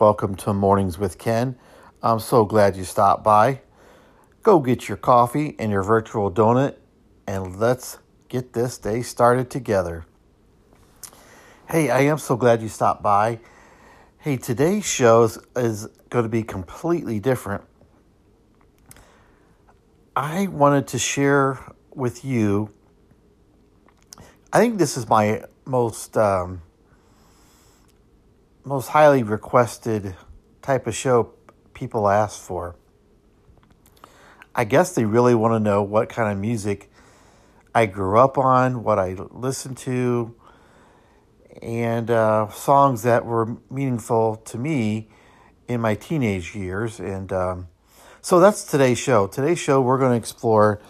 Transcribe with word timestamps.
Welcome 0.00 0.34
to 0.36 0.54
Mornings 0.54 0.98
with 0.98 1.18
Ken. 1.18 1.56
I'm 2.02 2.20
so 2.20 2.46
glad 2.46 2.74
you 2.74 2.84
stopped 2.84 3.22
by. 3.22 3.60
Go 4.42 4.58
get 4.58 4.88
your 4.88 4.96
coffee 4.96 5.54
and 5.58 5.70
your 5.70 5.82
virtual 5.82 6.32
donut 6.32 6.76
and 7.26 7.60
let's 7.60 7.98
get 8.30 8.54
this 8.54 8.78
day 8.78 9.02
started 9.02 9.50
together. 9.50 10.06
Hey, 11.68 11.90
I 11.90 12.00
am 12.00 12.16
so 12.16 12.34
glad 12.34 12.62
you 12.62 12.68
stopped 12.68 13.02
by. 13.02 13.40
Hey, 14.16 14.38
today's 14.38 14.86
show 14.86 15.24
is, 15.24 15.38
is 15.54 15.86
going 16.08 16.22
to 16.22 16.30
be 16.30 16.44
completely 16.44 17.20
different. 17.20 17.64
I 20.16 20.46
wanted 20.46 20.86
to 20.86 20.98
share 20.98 21.58
with 21.94 22.24
you. 22.24 22.70
I 24.50 24.60
think 24.60 24.78
this 24.78 24.96
is 24.96 25.06
my 25.06 25.44
most 25.66 26.16
um, 26.16 26.62
most 28.64 28.88
highly 28.88 29.22
requested 29.22 30.14
type 30.62 30.86
of 30.86 30.94
show 30.94 31.32
people 31.72 32.08
ask 32.08 32.40
for. 32.40 32.76
I 34.54 34.64
guess 34.64 34.94
they 34.94 35.04
really 35.04 35.34
want 35.34 35.54
to 35.54 35.60
know 35.60 35.82
what 35.82 36.08
kind 36.08 36.30
of 36.30 36.38
music 36.38 36.90
I 37.74 37.86
grew 37.86 38.18
up 38.18 38.36
on, 38.36 38.82
what 38.82 38.98
I 38.98 39.14
listened 39.30 39.78
to, 39.78 40.34
and 41.62 42.10
uh, 42.10 42.50
songs 42.50 43.02
that 43.02 43.24
were 43.24 43.56
meaningful 43.70 44.36
to 44.36 44.58
me 44.58 45.08
in 45.68 45.80
my 45.80 45.94
teenage 45.94 46.54
years. 46.54 47.00
And 47.00 47.32
um, 47.32 47.68
so 48.20 48.40
that's 48.40 48.64
today's 48.64 48.98
show. 48.98 49.26
Today's 49.26 49.58
show, 49.58 49.80
we're 49.80 49.98
going 49.98 50.12
to 50.12 50.18
explore 50.18 50.80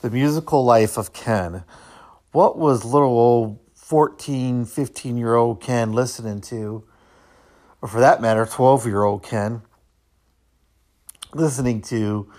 the 0.00 0.10
musical 0.10 0.64
life 0.64 0.96
of 0.96 1.12
Ken. 1.12 1.64
What 2.32 2.58
was 2.58 2.84
little 2.84 3.08
old 3.08 3.58
14, 3.74 4.64
15 4.64 5.16
year 5.16 5.34
old 5.34 5.60
Ken 5.60 5.92
listening 5.92 6.40
to? 6.42 6.84
Or 7.84 7.88
for 7.88 8.00
that 8.00 8.22
matter, 8.22 8.46
12 8.46 8.86
year 8.86 9.02
old 9.02 9.22
Ken 9.22 9.60
listening 11.34 11.82
to 11.82 12.32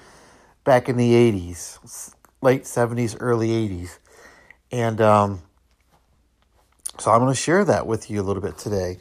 back 0.64 0.90
in 0.90 0.98
the 0.98 1.12
80s, 1.12 2.16
late 2.42 2.64
70s, 2.64 3.16
early 3.20 3.50
80s. 3.50 4.00
And 4.72 5.00
um, 5.02 5.44
so 6.98 7.12
I'm 7.12 7.20
going 7.20 7.32
to 7.32 7.40
share 7.40 7.64
that 7.64 7.86
with 7.86 8.10
you 8.10 8.20
a 8.22 8.24
little 8.24 8.42
bit 8.42 8.58
today. 8.58 8.98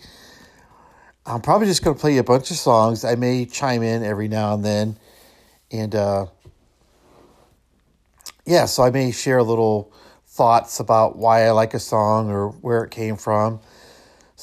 I'm 1.25 1.41
probably 1.41 1.67
just 1.67 1.83
going 1.83 1.97
to 1.97 2.01
play 2.01 2.13
you 2.13 2.21
a 2.21 2.25
bunch 2.25 2.51
of 2.51 2.59
songs. 2.59 3.07
I 3.07 3.15
may 3.15 3.47
chime 3.47 3.83
in 3.83 4.05
every 4.05 4.29
now 4.29 4.53
and 4.53 4.63
then. 4.63 4.99
And 5.73 5.95
uh, 5.95 6.27
yeah, 8.45 8.67
so 8.67 8.83
I 8.83 8.91
may 8.91 9.13
share 9.13 9.39
a 9.39 9.43
little 9.43 9.95
thoughts 10.27 10.79
about 10.79 11.17
why 11.17 11.47
I 11.47 11.53
like 11.53 11.73
a 11.73 11.81
song 11.81 12.29
or 12.29 12.51
where 12.51 12.85
it 12.85 12.91
came 12.91 13.17
from. 13.17 13.61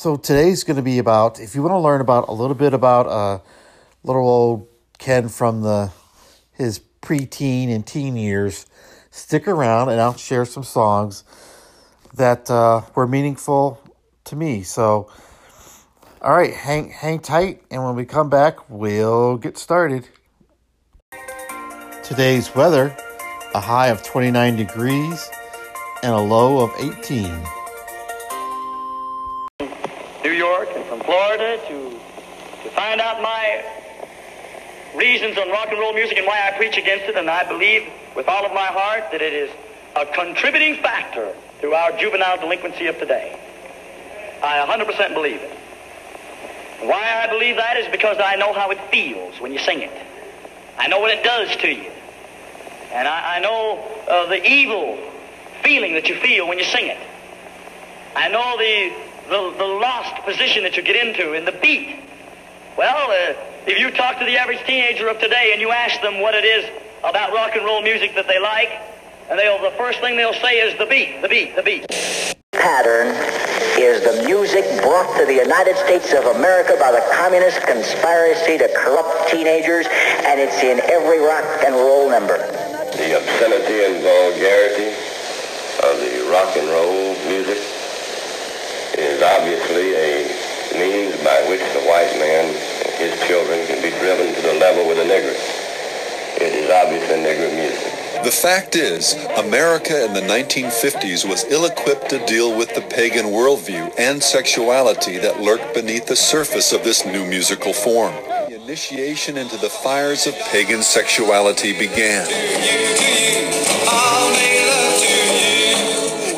So 0.02 0.16
today's 0.16 0.64
going 0.64 0.78
to 0.78 0.82
be 0.82 0.98
about 0.98 1.40
if 1.40 1.54
you 1.54 1.62
want 1.62 1.74
to 1.74 1.78
learn 1.78 2.02
about 2.02 2.28
a 2.28 2.32
little 2.32 2.56
bit 2.56 2.74
about 2.74 3.06
uh, 3.06 3.38
little 4.04 4.28
old 4.28 4.68
Ken 4.98 5.30
from 5.30 5.62
the 5.62 5.92
his 6.52 6.82
preteen 7.04 7.70
and 7.70 7.86
teen 7.86 8.16
years, 8.16 8.66
stick 9.12 9.48
around 9.48 9.90
and 9.90 10.02
I'll 10.02 10.18
share 10.18 10.44
some 10.44 10.64
songs 10.64 11.24
that 12.16 12.50
uh, 12.50 12.82
were 12.96 13.06
meaningful 13.06 13.80
to 14.24 14.36
me. 14.36 14.64
So, 14.64 15.08
all 16.20 16.34
right, 16.34 16.52
hang 16.52 16.90
hang 16.90 17.20
tight, 17.20 17.62
and 17.70 17.84
when 17.84 17.96
we 17.96 18.06
come 18.06 18.28
back, 18.28 18.72
we'll 18.72 19.38
get 19.38 19.56
started. 19.56 20.09
Today's 22.02 22.56
weather: 22.56 22.98
a 23.54 23.59
high 23.59 23.90
of 23.90 24.02
29 24.02 24.56
degrees 24.56 25.30
and 26.02 26.12
a 26.12 26.22
low 26.22 26.64
of 26.64 26.72
18. 26.80 27.61
Reasons 35.01 35.35
on 35.38 35.50
rock 35.50 35.67
and 35.69 35.79
roll 35.79 35.94
music 35.94 36.17
and 36.17 36.28
why 36.28 36.47
I 36.47 36.56
preach 36.56 36.78
against 36.78 37.06
it, 37.06 37.17
and 37.17 37.29
I 37.29 37.47
believe 37.47 37.89
with 38.16 38.28
all 38.28 38.45
of 38.45 38.53
my 38.53 38.67
heart 38.67 39.12
that 39.12 39.22
it 39.22 39.34
is 39.34 39.50
a 39.95 40.06
contributing 40.06 40.75
factor 40.75 41.35
to 41.62 41.73
our 41.73 41.97
juvenile 41.97 42.38
delinquency 42.38 42.85
of 42.85 43.00
today. 43.00 43.38
I 44.44 44.66
100% 44.66 45.13
believe 45.13 45.41
it. 45.41 45.51
Why 46.81 47.23
I 47.23 47.28
believe 47.28 47.57
that 47.57 47.78
is 47.78 47.88
because 47.91 48.17
I 48.23 48.35
know 48.35 48.53
how 48.53 48.69
it 48.69 48.79
feels 48.89 49.39
when 49.41 49.51
you 49.51 49.59
sing 49.59 49.81
it. 49.81 49.91
I 50.78 50.88
know 50.88 51.00
what 51.00 51.12
it 51.12 51.23
does 51.23 51.56
to 51.57 51.68
you. 51.68 51.91
And 52.91 53.07
I, 53.07 53.38
I 53.38 53.39
know 53.39 53.83
uh, 54.07 54.28
the 54.28 54.44
evil 54.47 54.97
feeling 55.63 55.94
that 55.94 56.09
you 56.09 56.16
feel 56.16 56.47
when 56.47 56.57
you 56.57 56.66
sing 56.66 56.88
it. 56.88 56.97
I 58.16 58.29
know 58.29 58.57
the, 58.57 58.94
the, 59.29 59.57
the 59.57 59.66
lost 59.66 60.23
position 60.25 60.63
that 60.63 60.78
you 60.78 60.83
get 60.83 60.95
into 60.95 61.33
in 61.33 61.45
the 61.45 61.51
beat. 61.51 61.97
Well, 62.78 63.12
uh, 63.12 63.50
if 63.68 63.80
you 63.80 63.92
talk 63.92 64.18
to 64.20 64.26
the 64.26 64.38
average 64.38 64.60
teenager 64.66 65.08
of 65.08 65.20
today 65.20 65.52
and 65.54 65.62
you 65.62 65.72
ask 65.72 66.02
them 66.02 66.20
what 66.22 66.34
it 66.34 66.46
is 66.46 66.66
about 67.04 67.34
rock 67.34 67.56
and 67.56 67.66
roll 67.66 67.82
music 67.82 68.16
that 68.16 68.28
they 68.28 68.40
like, 68.40 68.70
and 69.30 69.38
they'll, 69.38 69.62
the 69.62 69.76
first 69.78 70.00
thing 70.00 70.18
they'll 70.18 70.34
say 70.34 70.60
is 70.60 70.78
the 70.78 70.86
beat, 70.86 71.22
the 71.22 71.30
beat, 71.30 71.56
the 71.56 71.64
beat. 71.64 71.86
Pattern 72.52 73.10
is 73.80 74.04
the 74.04 74.24
music 74.26 74.66
brought 74.82 75.10
to 75.18 75.26
the 75.26 75.34
United 75.34 75.78
States 75.78 76.14
of 76.14 76.26
America 76.36 76.76
by 76.80 76.92
the 76.92 77.02
communist 77.14 77.62
conspiracy 77.64 78.58
to 78.58 78.68
corrupt 78.76 79.30
teenagers, 79.32 79.88
and 80.26 80.40
it's 80.40 80.62
in 80.62 80.82
every 80.92 81.20
rock 81.20 81.46
and 81.66 81.74
roll 81.74 82.10
number. 82.10 82.38
The 82.98 83.18
obscenity 83.18 83.86
and 83.88 84.04
vulgarity 84.04 84.94
of 85.86 85.98
the 86.02 86.30
rock 86.30 86.54
and 86.58 86.68
roll 86.70 87.16
music 87.26 87.58
is 88.98 89.22
obviously 89.24 89.96
a 89.96 90.28
means 90.78 91.16
by 91.24 91.40
which 91.50 91.64
the 91.74 91.84
white 91.88 92.12
man 92.20 92.54
and 92.54 92.71
his 93.01 93.19
children 93.28 93.66
can 93.66 93.81
be 93.81 93.89
driven 93.97 94.34
to 94.35 94.41
the 94.41 94.53
level 94.62 94.88
with 94.88 94.97
the 94.97 95.03
nigger. 95.03 95.34
It 96.38 96.53
is 96.53 96.69
obviously 96.69 97.17
nigger 97.17 97.50
music. 97.56 98.01
The 98.23 98.29
fact 98.29 98.75
is, 98.75 99.16
America 99.38 100.06
in 100.06 100.13
the 100.13 100.22
1950s 100.22 101.28
was 101.28 101.44
ill 101.45 101.66
equipped 101.66 102.12
to 102.12 102.23
deal 102.28 102.56
with 102.56 102.75
the 102.75 102.81
pagan 102.81 103.25
worldview 103.25 103.91
and 103.97 104.22
sexuality 104.22 105.17
that 105.17 105.41
lurked 105.41 105.73
beneath 105.73 106.06
the 106.06 106.16
surface 106.16 106.72
of 106.72 106.84
this 106.84 107.03
new 107.03 107.25
musical 107.25 107.73
form. 107.73 108.13
The 108.47 108.62
initiation 108.62 109.38
into 109.38 109.57
the 109.57 109.69
fires 109.69 110.28
of 110.28 110.35
pagan 110.51 110.83
sexuality 110.83 111.73
began. 111.73 112.28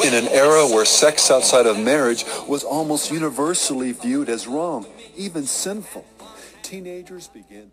In 0.06 0.14
an 0.14 0.32
era 0.32 0.66
where 0.68 0.86
sex 0.86 1.30
outside 1.30 1.66
of 1.66 1.78
marriage 1.78 2.24
was 2.48 2.64
almost 2.64 3.12
universally 3.12 3.92
viewed 3.92 4.30
as 4.30 4.48
wrong, 4.48 4.86
even 5.18 5.46
sinful, 5.46 6.06
teenagers 6.74 7.28
to. 7.28 7.72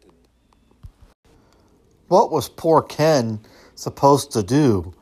What 2.08 2.30
was 2.30 2.50
poor 2.50 2.82
Ken 2.82 3.40
supposed 3.74 4.30
to 4.32 4.42
do? 4.42 4.92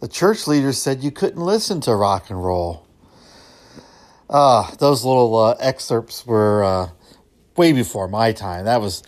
The 0.00 0.06
church 0.06 0.46
leaders 0.46 0.80
said 0.80 1.02
you 1.02 1.10
couldn't 1.10 1.40
listen 1.40 1.80
to 1.80 1.96
rock 1.96 2.30
and 2.30 2.44
roll. 2.44 2.86
Ah, 4.30 4.72
those 4.78 5.04
little 5.04 5.36
uh, 5.36 5.56
excerpts 5.58 6.24
were 6.24 6.62
uh, 6.62 6.90
way 7.56 7.72
before 7.72 8.06
my 8.06 8.30
time. 8.30 8.66
That 8.66 8.80
was 8.80 9.02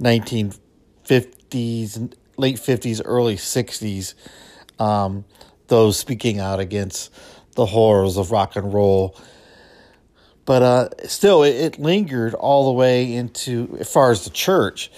1950s, 0.00 2.14
late 2.36 2.56
50s, 2.56 3.02
early 3.04 3.34
60s. 3.34 4.14
Um, 4.78 5.24
those 5.66 5.98
speaking 5.98 6.38
out 6.38 6.60
against 6.60 7.12
the 7.56 7.66
horrors 7.66 8.16
of 8.16 8.30
rock 8.30 8.54
and 8.54 8.72
roll. 8.72 9.16
But 10.52 10.62
uh, 10.62 10.88
still, 11.08 11.44
it, 11.44 11.56
it 11.56 11.78
lingered 11.78 12.34
all 12.34 12.66
the 12.66 12.72
way 12.72 13.14
into, 13.14 13.74
as 13.80 13.90
far 13.90 14.10
as 14.10 14.24
the 14.24 14.30
church, 14.30 14.90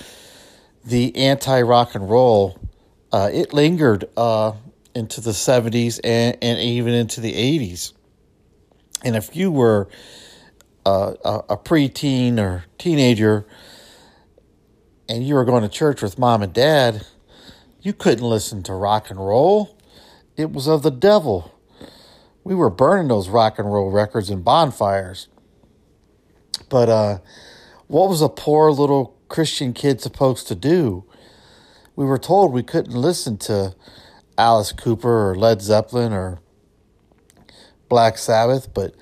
the 0.85 1.15
anti 1.15 1.63
rock 1.63 1.95
and 1.95 2.11
roll, 2.11 2.59
uh, 3.13 3.31
it 3.33 3.53
lingered 3.53 4.07
uh, 4.17 4.55
into 4.97 5.21
the 5.21 5.31
70s 5.31 6.01
and, 6.03 6.37
and 6.43 6.59
even 6.59 6.93
into 6.93 7.21
the 7.21 7.33
80s. 7.33 7.93
And 9.05 9.15
if 9.15 9.37
you 9.37 9.53
were 9.53 9.89
uh, 10.85 11.15
a, 11.25 11.35
a 11.51 11.57
preteen 11.57 12.41
or 12.41 12.65
teenager 12.77 13.47
and 15.09 15.25
you 15.25 15.37
were 15.37 15.45
going 15.45 15.63
to 15.63 15.69
church 15.69 16.03
with 16.03 16.19
mom 16.19 16.43
and 16.43 16.53
dad, 16.53 17.07
you 17.81 17.93
couldn't 17.93 18.29
listen 18.29 18.65
to 18.65 18.75
rock 18.75 19.09
and 19.09 19.21
roll. 19.21 19.79
It 20.37 20.51
was 20.51 20.67
of 20.67 20.83
the 20.83 20.91
devil. 20.91 21.55
We 22.43 22.57
were 22.57 22.71
burning 22.71 23.07
those 23.07 23.29
rock 23.29 23.61
and 23.61 23.73
roll 23.73 23.93
records 23.93 24.31
in 24.31 24.43
bonfires. 24.43 25.29
But 26.57 26.89
uh, 26.89 27.19
what 27.87 28.09
was 28.09 28.23
a 28.23 28.29
poor 28.29 28.71
little 28.71 29.17
Christian 29.29 29.73
kid 29.73 30.01
supposed 30.01 30.49
to 30.49 30.55
do? 30.55 31.05
We 31.97 32.05
were 32.05 32.19
told 32.19 32.53
we 32.53 32.63
couldn't 32.63 32.95
listen 32.95 33.39
to 33.39 33.75
Alice 34.37 34.73
Cooper 34.73 35.31
or 35.31 35.35
Led 35.35 35.63
Zeppelin 35.63 36.13
or 36.13 36.41
Black 37.89 38.19
Sabbath, 38.19 38.73
but 38.75 38.95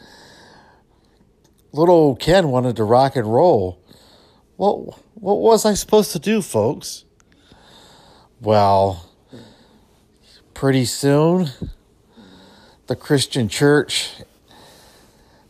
little 1.73 1.95
old 1.95 2.21
Ken 2.21 2.49
wanted 2.49 2.77
to 2.77 2.85
rock 2.85 3.17
and 3.17 3.33
roll. 3.33 3.83
What 4.57 4.99
what 5.15 5.39
was 5.39 5.65
I 5.65 5.75
supposed 5.75 6.13
to 6.13 6.19
do, 6.19 6.43
folks? 6.43 7.05
Well, 8.41 9.09
pretty 10.53 10.85
soon 10.85 11.49
the 12.89 12.97
Christian 12.97 13.49
church 13.49 14.11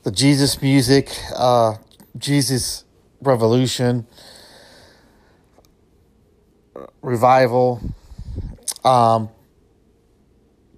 the 0.02 0.10
Jesus 0.10 0.60
music, 0.60 1.16
uh, 1.36 1.74
Jesus 2.16 2.84
Revolution, 3.20 4.06
revival. 7.02 7.80
Um, 8.84 9.28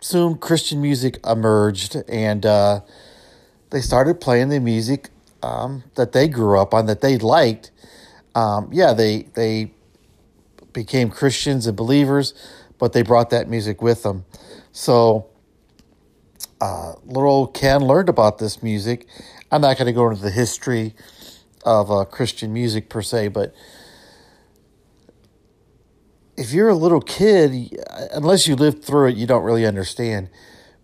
soon 0.01 0.37
Christian 0.37 0.83
music 0.83 1.19
emerged, 1.27 1.97
and 2.07 2.45
uh, 2.45 2.81
they 3.71 3.81
started 3.81 4.21
playing 4.21 4.51
the 4.51 4.61
music 4.61 5.09
um, 5.43 5.85
that 5.95 6.13
they 6.13 6.29
grew 6.29 6.61
up 6.61 6.75
on, 6.75 6.85
that 6.85 7.01
they 7.01 7.17
liked. 7.17 7.71
Um, 8.35 8.69
yeah, 8.73 8.93
they 8.93 9.23
they 9.35 9.73
became 10.75 11.09
Christians 11.09 11.67
and 11.67 11.77
believers, 11.77 12.35
but 12.79 12.93
they 12.93 13.03
brought 13.03 13.31
that 13.31 13.49
music 13.49 13.81
with 13.81 14.03
them. 14.03 14.27
So, 14.73 15.29
uh, 16.61 16.95
little 17.07 17.47
Ken 17.47 17.81
learned 17.87 18.11
about 18.11 18.39
this 18.39 18.63
music. 18.63 19.07
I'm 19.51 19.63
not 19.63 19.79
going 19.79 19.87
to 19.87 19.93
go 19.93 20.11
into 20.11 20.21
the 20.21 20.31
history 20.31 20.95
of 21.65 21.91
uh, 21.91 22.05
Christian 22.05 22.53
music 22.53 22.89
per 22.89 23.03
se, 23.03 23.29
but 23.29 23.55
if 26.37 26.53
you're 26.53 26.69
a 26.69 26.75
little 26.75 27.01
kid, 27.01 27.79
unless 28.13 28.49
you 28.49 28.57
lived 28.57 28.85
through 28.85 29.09
it, 29.09 29.17
you 29.17 29.27
don't 29.27 29.45
really 29.45 29.67
understand. 29.67 30.31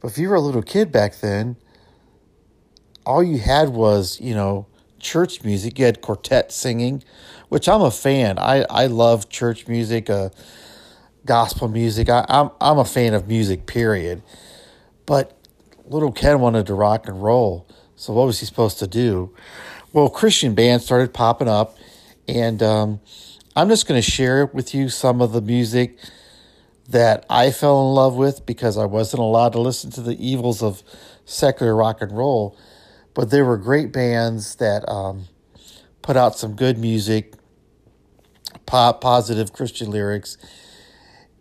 But 0.01 0.13
if 0.13 0.19
you 0.19 0.29
were 0.29 0.37
a 0.37 0.41
little 0.41 0.63
kid 0.63 0.93
back 0.93 1.17
then, 1.21 1.57
all 3.05 3.23
you 3.23 3.39
had 3.39 3.71
was, 3.71 4.21
you 4.21 4.35
know, 4.35 4.67
church 5.01 5.43
music. 5.43 5.79
You 5.79 5.87
had 5.87 6.01
quartet 6.01 6.53
singing, 6.53 7.03
which 7.49 7.69
I'm 7.69 7.83
a 7.83 7.91
fan. 7.91 8.39
I, 8.39 8.65
I 8.71 8.87
love 8.87 9.29
church 9.29 9.67
music, 9.67 10.09
uh, 10.09 10.31
gospel 11.25 11.69
music. 11.69 12.09
I, 12.09 12.25
I'm, 12.29 12.51
I'm 12.61 12.79
a 12.79 12.85
fan 12.85 13.15
of 13.15 13.27
music, 13.27 13.67
period. 13.67 14.23
But 15.07 15.37
little 15.87 16.13
Ken 16.13 16.41
wanted 16.41 16.67
to 16.67 16.75
rock 16.75 17.09
and 17.09 17.23
roll. 17.23 17.67
So 17.97 18.13
what 18.13 18.27
was 18.27 18.41
he 18.41 18.47
supposed 18.47 18.79
to 18.79 18.87
do? 18.87 19.35
Well, 19.93 20.09
Christian 20.09 20.55
bands 20.55 20.85
started 20.85 21.13
popping 21.13 21.49
up, 21.49 21.77
and 22.29 22.63
um, 22.63 23.01
I'm 23.57 23.69
just 23.69 23.89
going 23.89 24.01
to 24.01 24.09
share 24.09 24.47
with 24.47 24.73
you 24.73 24.89
some 24.89 25.21
of 25.21 25.33
the 25.33 25.41
music 25.41 25.99
that 26.89 27.27
I 27.29 27.51
fell 27.51 27.89
in 27.89 27.95
love 27.97 28.15
with 28.15 28.47
because 28.47 28.79
I 28.79 28.85
wasn't 28.85 29.21
allowed 29.21 29.53
to 29.55 29.61
listen 29.61 29.91
to 29.93 30.01
the 30.01 30.15
evils 30.25 30.63
of 30.63 30.85
secular 31.25 31.75
rock 31.75 32.03
and 32.03 32.17
roll. 32.17 32.57
But 33.15 33.31
there 33.31 33.45
were 33.45 33.57
great 33.57 33.93
bands 33.93 34.55
that 34.57 34.89
um, 34.89 35.25
put 36.03 36.17
out 36.17 36.39
some 36.39 36.55
good 36.55 36.79
music, 36.79 37.35
pop, 38.67 39.01
positive 39.01 39.53
Christian 39.53 39.91
lyrics. 39.91 40.39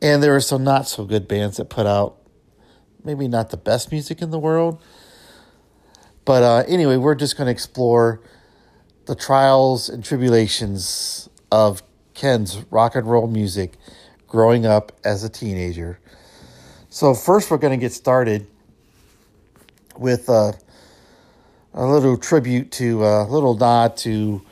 And 0.01 0.23
there 0.23 0.31
were 0.31 0.39
some 0.39 0.63
not 0.63 0.87
so 0.87 1.05
good 1.05 1.27
bands 1.27 1.57
that 1.57 1.65
put 1.65 1.85
out 1.85 2.17
maybe 3.03 3.27
not 3.27 3.51
the 3.51 3.57
best 3.57 3.91
music 3.91 4.23
in 4.23 4.31
the 4.31 4.39
world. 4.39 4.81
But 6.25 6.41
uh, 6.41 6.63
anyway, 6.67 6.97
we're 6.97 7.13
just 7.13 7.37
going 7.37 7.45
to 7.45 7.51
explore 7.51 8.23
the 9.09 9.15
trials 9.15 9.89
and 9.89 10.05
tribulations 10.05 11.27
of 11.51 11.81
Ken's 12.13 12.63
rock 12.69 12.93
and 12.93 13.09
roll 13.09 13.25
music 13.25 13.73
growing 14.27 14.67
up 14.67 14.91
as 15.03 15.23
a 15.23 15.29
teenager. 15.29 15.99
So, 16.91 17.15
first, 17.15 17.49
we're 17.49 17.57
going 17.57 17.77
to 17.77 17.83
get 17.83 17.91
started 17.91 18.45
with 19.97 20.29
uh, 20.29 20.51
a 21.73 21.87
little 21.87 22.17
tribute 22.17 22.71
to, 22.73 23.03
a 23.03 23.23
uh, 23.23 23.25
little 23.25 23.55
nod 23.55 23.97
to, 23.97 24.43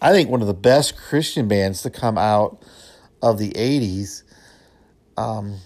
I 0.00 0.12
think, 0.12 0.30
one 0.30 0.40
of 0.40 0.46
the 0.46 0.54
best 0.54 0.96
Christian 0.96 1.48
bands 1.48 1.82
to 1.82 1.90
come 1.90 2.16
out 2.16 2.62
of 3.20 3.38
the 3.38 3.50
80s. 3.50 4.22
Um, 5.18 5.58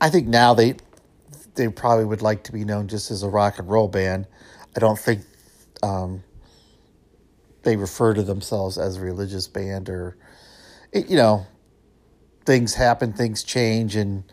I 0.00 0.08
think 0.08 0.28
now 0.28 0.54
they 0.54 0.76
they 1.56 1.66
probably 1.66 2.04
would 2.04 2.22
like 2.22 2.44
to 2.44 2.52
be 2.52 2.64
known 2.64 2.86
just 2.86 3.10
as 3.10 3.24
a 3.24 3.28
rock 3.28 3.58
and 3.58 3.68
roll 3.68 3.88
band. 3.88 4.28
I 4.76 4.78
don't 4.78 4.96
think 4.96 5.22
um, 5.82 6.22
they 7.62 7.76
refer 7.76 8.14
to 8.14 8.22
themselves 8.22 8.78
as 8.78 8.96
a 8.96 9.00
religious 9.00 9.48
band 9.48 9.88
or, 9.88 10.16
it, 10.92 11.08
you 11.10 11.16
know, 11.16 11.46
things 12.44 12.74
happen, 12.74 13.12
things 13.12 13.42
change, 13.42 13.94
and 13.94 14.24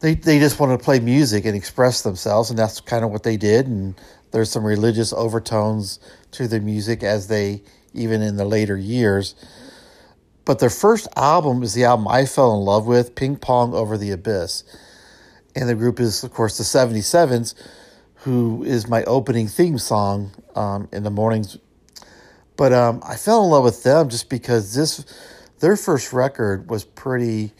they 0.00 0.14
they 0.14 0.38
just 0.38 0.58
want 0.58 0.78
to 0.78 0.82
play 0.82 0.98
music 0.98 1.44
and 1.44 1.54
express 1.54 2.02
themselves, 2.02 2.48
and 2.50 2.58
that's 2.58 2.80
kind 2.80 3.04
of 3.04 3.10
what 3.10 3.22
they 3.22 3.36
did. 3.36 3.66
And 3.66 3.94
there's 4.30 4.50
some 4.50 4.64
religious 4.64 5.12
overtones 5.12 6.00
to 6.32 6.48
their 6.48 6.60
music 6.60 7.02
as 7.02 7.28
they 7.28 7.62
even 7.92 8.22
in 8.22 8.36
the 8.36 8.44
later 8.44 8.76
years. 8.76 9.34
But 10.44 10.58
their 10.58 10.70
first 10.70 11.08
album 11.16 11.62
is 11.62 11.74
the 11.74 11.84
album 11.84 12.08
I 12.08 12.26
fell 12.26 12.54
in 12.54 12.64
love 12.64 12.86
with, 12.86 13.14
Ping 13.14 13.36
Pong 13.36 13.72
Over 13.72 13.96
the 13.96 14.10
Abyss. 14.10 14.64
And 15.54 15.68
the 15.68 15.74
group 15.74 16.00
is, 16.00 16.24
of 16.24 16.32
course, 16.32 16.58
the 16.58 16.64
77s, 16.64 17.54
who 18.24 18.64
is 18.64 18.88
my 18.88 19.04
opening 19.04 19.46
theme 19.46 19.76
song 19.76 20.32
um, 20.54 20.88
in 20.92 21.02
the 21.02 21.10
mornings. 21.10 21.58
But 22.56 22.72
um, 22.72 23.02
I 23.06 23.16
fell 23.16 23.44
in 23.44 23.50
love 23.50 23.64
with 23.64 23.82
them 23.82 24.08
just 24.08 24.30
because 24.30 24.74
this 24.74 25.04
their 25.60 25.76
first 25.76 26.10
record 26.10 26.70
was 26.70 26.84
pretty 26.84 27.52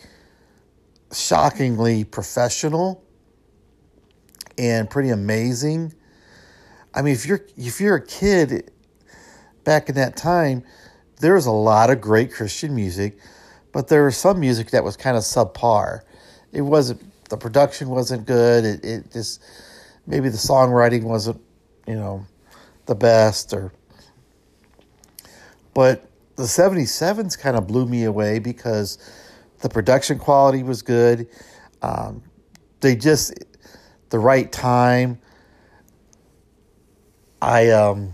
shockingly 1.12 2.04
professional 2.04 3.04
and 4.56 4.88
pretty 4.88 5.10
amazing. 5.10 5.92
I 6.94 7.02
mean, 7.02 7.12
if 7.12 7.26
you're 7.26 7.44
if 7.58 7.78
you're 7.78 7.96
a 7.96 8.06
kid 8.06 8.70
back 9.64 9.90
in 9.90 9.96
that 9.96 10.16
time, 10.16 10.64
there 11.20 11.34
was 11.34 11.44
a 11.44 11.52
lot 11.52 11.90
of 11.90 12.00
great 12.00 12.32
Christian 12.32 12.74
music, 12.74 13.18
but 13.72 13.88
there 13.88 14.04
was 14.04 14.16
some 14.16 14.40
music 14.40 14.70
that 14.70 14.82
was 14.82 14.96
kind 14.96 15.18
of 15.18 15.24
subpar. 15.24 16.00
It 16.52 16.62
wasn't 16.62 17.02
the 17.28 17.36
production 17.36 17.90
wasn't 17.90 18.26
good. 18.26 18.64
It 18.64 18.82
it 18.82 19.12
just 19.12 19.42
maybe 20.06 20.28
the 20.28 20.36
songwriting 20.36 21.04
wasn't 21.04 21.40
you 21.86 21.94
know 21.94 22.26
the 22.86 22.94
best 22.94 23.52
or 23.52 23.72
but 25.74 26.08
the 26.36 26.44
77s 26.44 27.38
kind 27.38 27.56
of 27.56 27.66
blew 27.66 27.86
me 27.86 28.04
away 28.04 28.38
because 28.38 28.98
the 29.60 29.68
production 29.68 30.18
quality 30.18 30.62
was 30.62 30.82
good. 30.82 31.28
Um, 31.82 32.22
they 32.80 32.96
just 32.96 33.34
the 34.10 34.18
right 34.18 34.50
time. 34.50 35.18
I 37.40 37.70
um, 37.70 38.12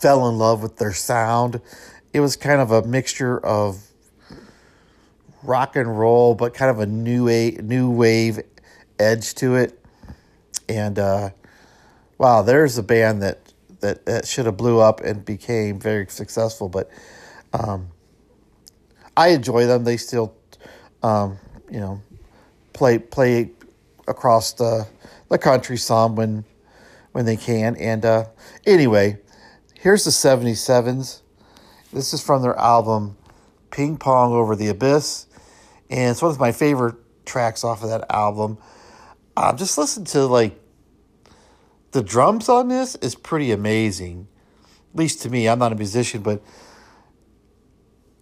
fell 0.00 0.28
in 0.28 0.38
love 0.38 0.62
with 0.62 0.76
their 0.76 0.92
sound. 0.92 1.60
It 2.12 2.20
was 2.20 2.36
kind 2.36 2.60
of 2.60 2.72
a 2.72 2.82
mixture 2.82 3.38
of 3.38 3.82
rock 5.42 5.76
and 5.76 5.98
roll, 5.98 6.34
but 6.34 6.54
kind 6.54 6.70
of 6.70 6.80
a 6.80 6.86
new 6.86 7.28
a 7.28 7.52
new 7.62 7.90
wave 7.90 8.40
edge 8.98 9.34
to 9.36 9.56
it. 9.56 9.84
And 10.68 10.98
uh, 10.98 11.30
wow, 12.18 12.42
there's 12.42 12.78
a 12.78 12.82
band 12.82 13.22
that 13.22 13.52
that, 13.80 14.06
that 14.06 14.26
should 14.26 14.46
have 14.46 14.56
blew 14.56 14.80
up 14.80 15.00
and 15.00 15.24
became 15.24 15.78
very 15.78 16.06
successful. 16.08 16.68
But 16.68 16.90
um, 17.52 17.88
I 19.16 19.28
enjoy 19.28 19.66
them. 19.66 19.84
They 19.84 19.96
still, 19.96 20.34
um, 21.02 21.38
you 21.70 21.80
know, 21.80 22.02
play 22.72 22.98
play 22.98 23.50
across 24.08 24.52
the 24.52 24.86
the 25.28 25.38
country 25.38 25.76
some 25.76 26.16
when 26.16 26.44
when 27.12 27.24
they 27.24 27.36
can. 27.36 27.76
And 27.76 28.04
uh, 28.04 28.24
anyway, 28.66 29.18
here's 29.80 30.04
the 30.04 30.10
77s. 30.10 31.22
This 31.92 32.12
is 32.12 32.22
from 32.22 32.42
their 32.42 32.56
album 32.56 33.16
Ping 33.70 33.96
Pong 33.96 34.32
Over 34.32 34.54
the 34.54 34.68
Abyss. 34.68 35.26
And 35.88 36.10
it's 36.10 36.20
one 36.20 36.30
of 36.30 36.38
my 36.38 36.52
favorite 36.52 36.96
tracks 37.24 37.64
off 37.64 37.82
of 37.82 37.88
that 37.88 38.04
album. 38.10 38.58
Uh, 39.36 39.52
just 39.52 39.76
listen 39.76 40.04
to 40.04 40.24
like 40.24 40.58
the 41.90 42.02
drums 42.02 42.48
on 42.48 42.68
this 42.68 42.94
is 42.96 43.14
pretty 43.14 43.52
amazing. 43.52 44.28
At 44.92 44.98
least 44.98 45.22
to 45.22 45.30
me, 45.30 45.48
I'm 45.48 45.58
not 45.58 45.72
a 45.72 45.76
musician, 45.76 46.22
but 46.22 46.42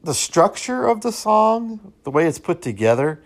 the 0.03 0.15
structure 0.15 0.87
of 0.87 1.01
the 1.01 1.13
song, 1.13 1.93
the 2.03 2.11
way 2.11 2.27
it's 2.27 2.39
put 2.39 2.63
together, 2.63 3.23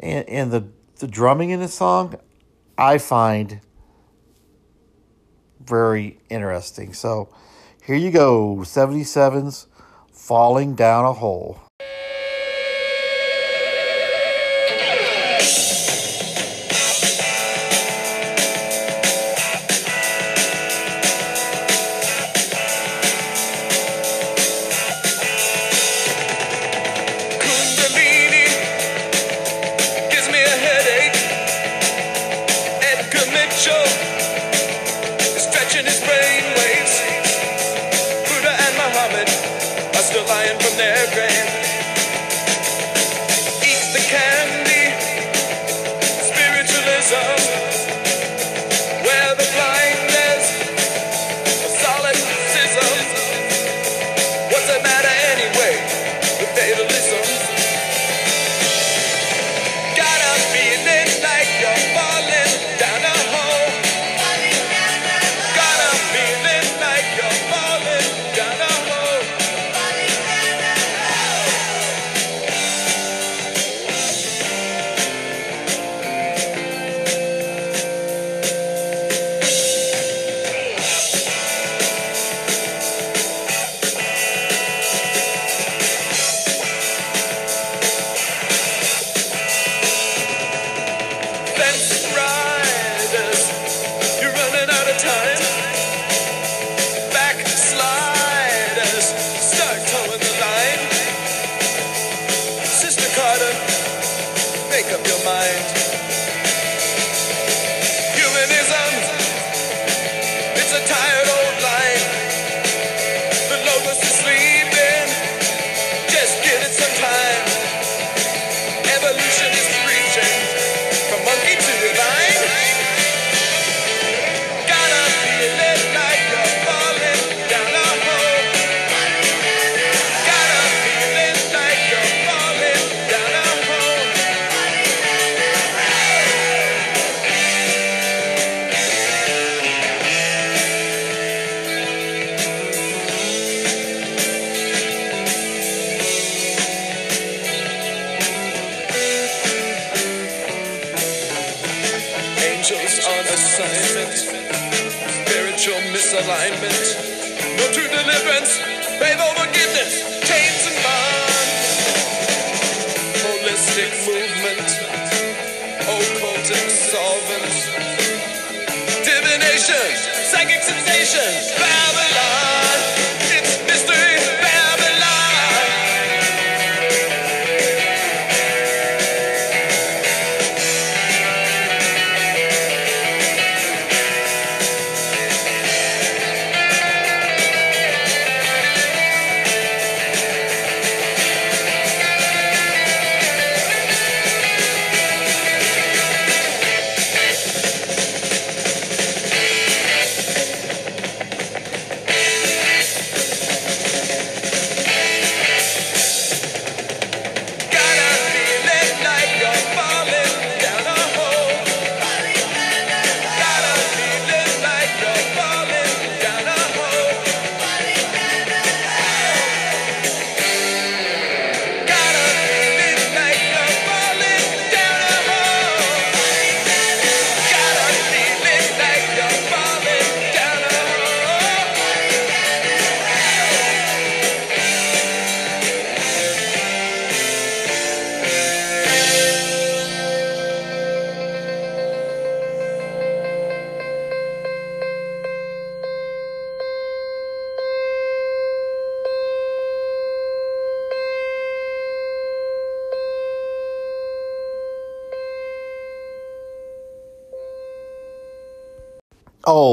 and, 0.00 0.28
and 0.28 0.50
the, 0.52 0.68
the 0.96 1.06
drumming 1.06 1.50
in 1.50 1.60
the 1.60 1.68
song, 1.68 2.14
I 2.76 2.98
find 2.98 3.60
very 5.60 6.20
interesting. 6.30 6.94
So 6.94 7.28
here 7.84 7.96
you 7.96 8.10
go 8.10 8.56
77's 8.58 9.66
Falling 10.12 10.74
Down 10.74 11.04
a 11.04 11.12
Hole. 11.12 11.67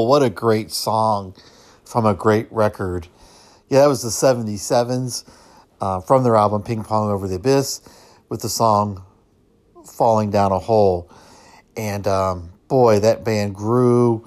What 0.06 0.22
a 0.22 0.30
great 0.30 0.70
song 0.70 1.34
from 1.84 2.06
a 2.06 2.14
great 2.14 2.46
record. 2.52 3.08
Yeah, 3.68 3.80
that 3.80 3.88
was 3.88 4.02
the 4.02 4.08
77s 4.08 5.28
uh, 5.80 6.00
from 6.00 6.22
their 6.22 6.36
album 6.36 6.62
Ping 6.62 6.84
Pong 6.84 7.10
Over 7.10 7.26
the 7.26 7.34
Abyss 7.34 7.80
with 8.28 8.40
the 8.40 8.48
song 8.48 9.04
Falling 9.84 10.30
Down 10.30 10.52
a 10.52 10.60
Hole. 10.60 11.10
And 11.76 12.06
um, 12.06 12.52
boy, 12.68 13.00
that 13.00 13.24
band 13.24 13.56
grew 13.56 14.24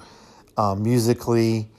um, 0.58 0.82
musically, 0.82 1.70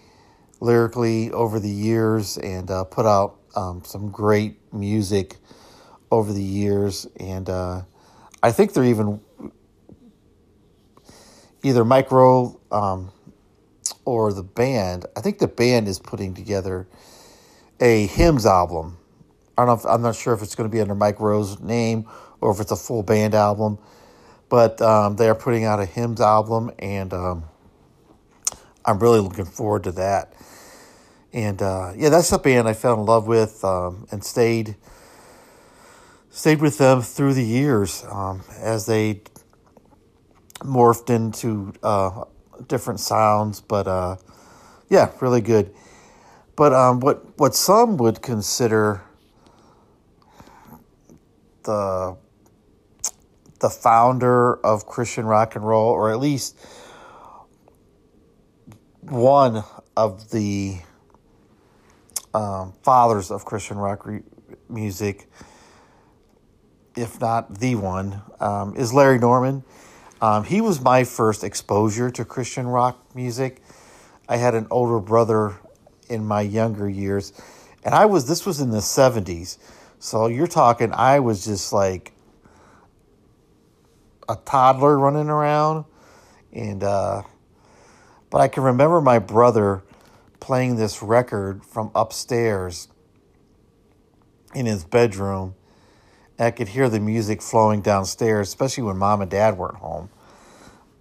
lyrically 0.62 1.32
over 1.32 1.60
the 1.60 1.70
years 1.70 2.40
and 2.40 2.72
uh, 2.72 2.86
put 2.86 3.06
out 3.06 3.38
um, 3.56 3.84
some 3.86 4.10
great 4.10 4.58
music 4.74 5.38
over 6.10 6.34
the 6.34 6.42
years. 6.42 7.06
And 7.20 7.48
uh, 7.52 7.84
I 8.42 8.52
think 8.52 8.74
they're 8.74 8.84
even 8.84 9.22
either 11.62 11.86
Mike 11.86 12.12
Roe 12.12 12.60
um, 12.72 13.12
or 14.06 14.34
the 14.34 14.44
band. 14.44 15.06
I 15.16 15.22
think 15.22 15.40
the 15.40 15.48
band 15.48 15.88
is 15.88 16.00
putting 16.00 16.34
together 16.34 16.88
a 17.80 18.08
hymns 18.08 18.46
album. 18.46 18.98
I 19.58 19.66
don't 19.66 19.68
know 19.68 19.74
if 19.74 19.86
I'm 19.86 20.02
not 20.02 20.16
sure 20.16 20.34
if 20.34 20.42
it's 20.42 20.56
going 20.56 20.70
to 20.70 20.74
be 20.74 20.82
under 20.82 20.96
Mike 20.96 21.20
Roe's 21.20 21.60
name 21.60 22.08
or 22.40 22.52
if 22.52 22.60
it's 22.60 22.72
a 22.72 22.76
full 22.76 23.04
band 23.04 23.36
album, 23.36 23.78
but 24.50 24.82
um, 24.82 25.16
they 25.16 25.30
are 25.30 25.36
putting 25.36 25.66
out 25.66 25.80
a 25.80 25.86
hymns 25.86 26.22
album, 26.22 26.72
and 26.80 27.14
um, 27.14 27.44
I'm 28.86 29.00
really 29.00 29.20
looking 29.20 29.46
forward 29.46 29.84
to 29.84 29.92
that. 29.94 30.34
And 31.34 31.62
uh, 31.62 31.94
yeah, 31.96 32.10
that's 32.10 32.32
a 32.32 32.40
band 32.40 32.68
I 32.68 32.74
fell 32.74 33.00
in 33.00 33.06
love 33.06 33.28
with 33.28 33.64
um, 33.64 34.08
and 34.12 34.24
stayed 34.24 34.76
stayed 36.30 36.62
with 36.62 36.78
them 36.78 37.02
through 37.02 37.34
the 37.34 37.44
years 37.44 38.06
um, 38.10 38.42
as 38.58 38.86
they 38.86 39.22
morphed 40.60 41.10
into 41.10 41.74
uh, 41.84 42.24
different 42.68 43.00
sounds, 43.00 43.62
but 43.62 43.88
uh, 43.88 44.18
yeah, 44.90 45.12
really 45.20 45.42
good. 45.42 45.74
But 46.56 46.74
um, 46.74 47.00
what 47.00 47.38
what 47.40 47.56
some 47.56 47.98
would 47.98 48.22
consider 48.22 49.02
the 51.64 52.18
the 53.60 53.70
founder 53.70 54.56
of 54.66 54.86
Christian 54.86 55.26
rock 55.26 55.56
and 55.56 55.66
roll, 55.66 55.92
or 55.92 56.12
at 56.12 56.20
least 56.20 56.58
one 59.02 59.64
of 59.96 60.32
the 60.32 60.80
um, 62.34 62.74
fathers 62.84 63.32
of 63.32 63.46
Christian 63.46 63.78
rock 63.78 64.06
re- 64.06 64.24
music, 64.70 65.30
if 66.96 67.20
not 67.20 67.60
the 67.60 67.76
one, 67.76 68.22
um, 68.40 68.76
is 68.76 68.94
Larry 68.94 69.20
Norman. 69.20 69.64
Um, 70.22 70.44
he 70.44 70.62
was 70.62 70.80
my 70.80 71.04
first 71.04 71.44
exposure 71.44 72.12
to 72.12 72.24
Christian 72.24 72.68
rock 72.68 73.16
music. 73.16 73.62
I 74.30 74.38
had 74.38 74.54
an 74.54 74.68
older 74.70 75.00
brother 75.00 75.56
in 76.10 76.26
my 76.26 76.42
younger 76.42 76.88
years, 76.88 77.34
and 77.84 77.96
I 77.96 78.06
was 78.06 78.28
this 78.28 78.46
was 78.46 78.60
in 78.60 78.70
the 78.70 78.78
'70s, 78.78 79.58
so 79.98 80.28
you're 80.28 80.46
talking. 80.46 80.94
I 80.94 81.20
was 81.20 81.44
just 81.44 81.74
like 81.74 82.14
a 84.30 84.36
toddler 84.36 84.98
running 85.00 85.28
around, 85.28 85.86
and 86.54 86.84
uh, 86.84 87.24
but 88.30 88.42
I 88.42 88.48
can 88.48 88.62
remember 88.62 89.02
my 89.02 89.18
brother 89.18 89.82
playing 90.40 90.76
this 90.76 91.02
record 91.02 91.66
from 91.66 91.90
upstairs 91.96 92.90
in 94.54 94.68
his 94.68 94.84
bedroom. 94.84 95.56
I 96.44 96.52
could 96.52 96.70
hear 96.70 96.90
the 96.90 97.00
music 97.00 97.42
flowing 97.42 97.82
downstairs, 97.82 98.48
especially 98.48 98.84
when 98.84 98.98
mom 98.98 99.22
and 99.22 99.30
dad 99.30 99.58
weren't 99.58 99.78
home. 99.78 100.10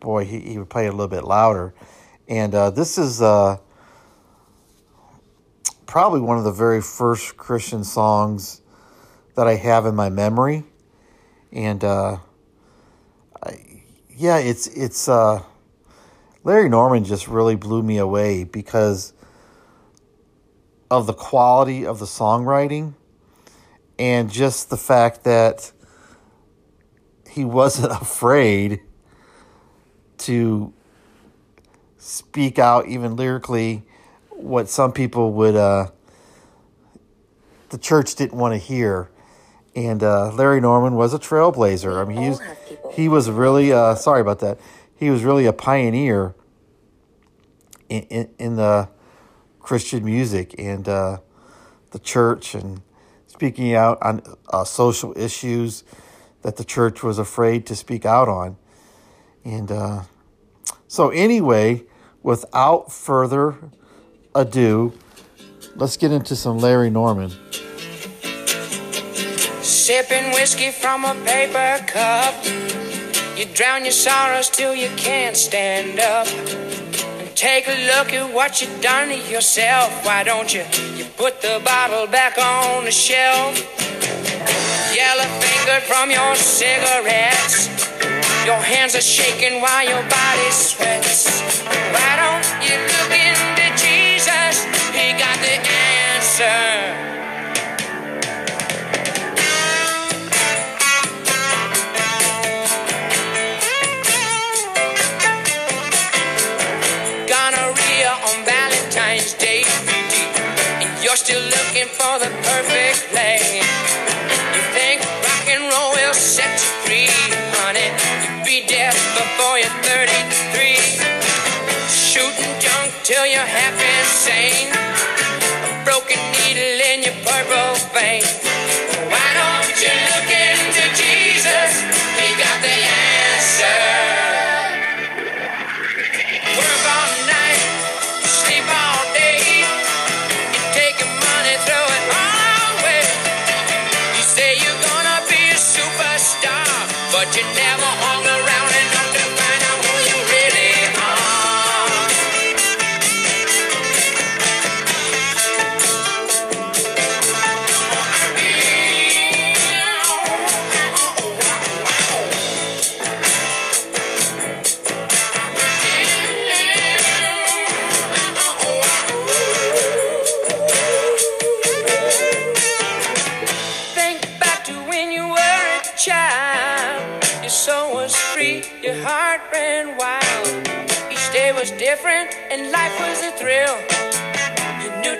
Boy, 0.00 0.24
he, 0.24 0.40
he 0.40 0.58
would 0.58 0.70
play 0.70 0.86
it 0.86 0.88
a 0.88 0.92
little 0.92 1.08
bit 1.08 1.24
louder. 1.24 1.74
And 2.28 2.54
uh, 2.54 2.70
this 2.70 2.98
is 2.98 3.20
uh, 3.20 3.58
probably 5.86 6.20
one 6.20 6.38
of 6.38 6.44
the 6.44 6.52
very 6.52 6.80
first 6.80 7.36
Christian 7.36 7.84
songs 7.84 8.60
that 9.34 9.46
I 9.46 9.56
have 9.56 9.86
in 9.86 9.94
my 9.94 10.08
memory. 10.08 10.64
And 11.52 11.82
uh, 11.82 12.18
I, 13.42 13.82
yeah, 14.08 14.38
it's 14.38 14.66
it's 14.68 15.08
uh, 15.08 15.42
Larry 16.44 16.68
Norman 16.68 17.04
just 17.04 17.28
really 17.28 17.56
blew 17.56 17.82
me 17.82 17.98
away 17.98 18.44
because 18.44 19.12
of 20.90 21.06
the 21.06 21.14
quality 21.14 21.86
of 21.86 21.98
the 21.98 22.06
songwriting 22.06 22.94
and 24.00 24.32
just 24.32 24.70
the 24.70 24.78
fact 24.78 25.24
that 25.24 25.72
he 27.28 27.44
wasn't 27.44 27.92
afraid 28.02 28.80
to 30.16 30.72
speak 31.98 32.58
out 32.58 32.88
even 32.88 33.14
lyrically 33.14 33.84
what 34.30 34.68
some 34.70 34.90
people 34.90 35.34
would 35.34 35.54
uh 35.54 35.86
the 37.68 37.78
church 37.78 38.14
didn't 38.14 38.36
want 38.38 38.54
to 38.54 38.58
hear 38.58 39.10
and 39.76 40.02
uh 40.02 40.32
Larry 40.32 40.60
Norman 40.60 40.94
was 40.94 41.14
a 41.14 41.18
trailblazer. 41.18 42.00
I 42.00 42.08
mean 42.08 42.22
he's 42.22 42.40
he 42.92 43.08
was 43.08 43.30
really 43.30 43.72
uh 43.72 43.94
sorry 43.94 44.22
about 44.22 44.40
that. 44.40 44.58
He 44.96 45.10
was 45.10 45.22
really 45.24 45.44
a 45.44 45.52
pioneer 45.52 46.34
in 47.88 48.02
in, 48.04 48.30
in 48.38 48.56
the 48.56 48.88
Christian 49.60 50.04
music 50.04 50.54
and 50.58 50.88
uh 50.88 51.18
the 51.90 51.98
church 51.98 52.54
and 52.54 52.80
speaking 53.40 53.74
out 53.74 53.96
on 54.02 54.20
uh, 54.50 54.62
social 54.64 55.16
issues 55.16 55.82
that 56.42 56.56
the 56.58 56.64
church 56.64 57.02
was 57.02 57.18
afraid 57.18 57.64
to 57.64 57.74
speak 57.74 58.04
out 58.04 58.28
on. 58.28 58.54
And 59.46 59.72
uh, 59.72 60.02
so, 60.88 61.08
anyway, 61.08 61.84
without 62.22 62.92
further 62.92 63.56
ado, 64.34 64.92
let's 65.74 65.96
get 65.96 66.12
into 66.12 66.36
some 66.36 66.58
Larry 66.58 66.90
Norman. 66.90 67.30
Sipping 69.62 70.32
whiskey 70.32 70.70
from 70.70 71.06
a 71.06 71.14
paper 71.24 71.82
cup. 71.86 72.34
You 73.38 73.46
drown 73.54 73.84
your 73.84 73.92
sorrows 73.92 74.50
till 74.50 74.74
you 74.74 74.90
can't 74.98 75.34
stand 75.34 75.98
up. 75.98 76.79
Take 77.40 77.66
a 77.68 77.86
look 77.96 78.12
at 78.12 78.34
what 78.34 78.60
you 78.60 78.68
done 78.82 79.08
to 79.08 79.16
yourself. 79.32 80.04
Why 80.04 80.22
don't 80.22 80.52
you 80.52 80.62
you 80.94 81.06
put 81.16 81.40
the 81.40 81.58
bottle 81.64 82.06
back 82.06 82.36
on 82.36 82.84
the 82.84 82.90
shelf? 82.90 83.56
Yellow 84.94 85.24
fingered 85.40 85.82
from 85.88 86.10
your 86.10 86.34
cigarettes. 86.36 87.56
Your 88.44 88.60
hands 88.60 88.94
are 88.94 89.00
shaking 89.00 89.62
while 89.62 89.88
your 89.88 90.02
body 90.02 90.50
sweats. 90.50 91.40
Why 91.96 92.10
don't 92.20 92.39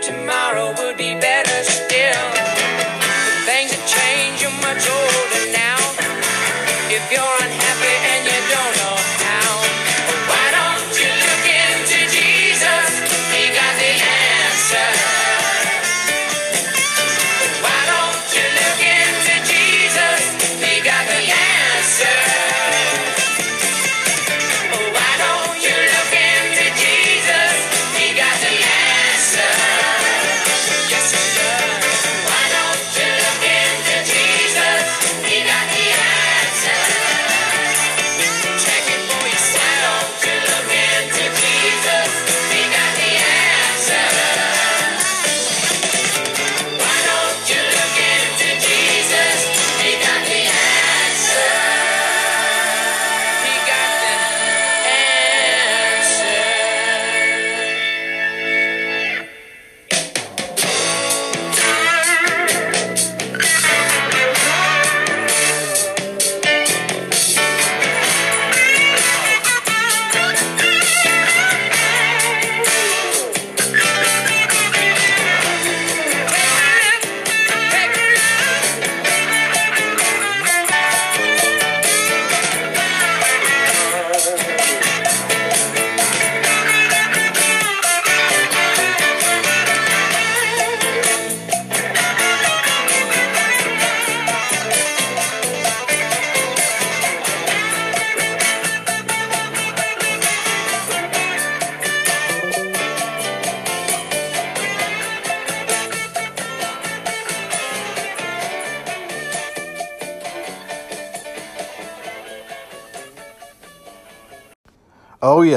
tomorrow 0.00 0.72
would 0.78 0.96
be 0.96 1.14
better 1.20 1.59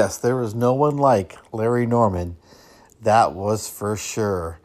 yes, 0.04 0.18
there 0.18 0.36
was 0.36 0.54
no 0.54 0.74
one 0.74 0.98
like 0.98 1.38
Larry 1.50 1.86
Norman. 1.86 2.36
That 3.00 3.32
was 3.32 3.70
for 3.70 3.96
sure. 3.96 4.60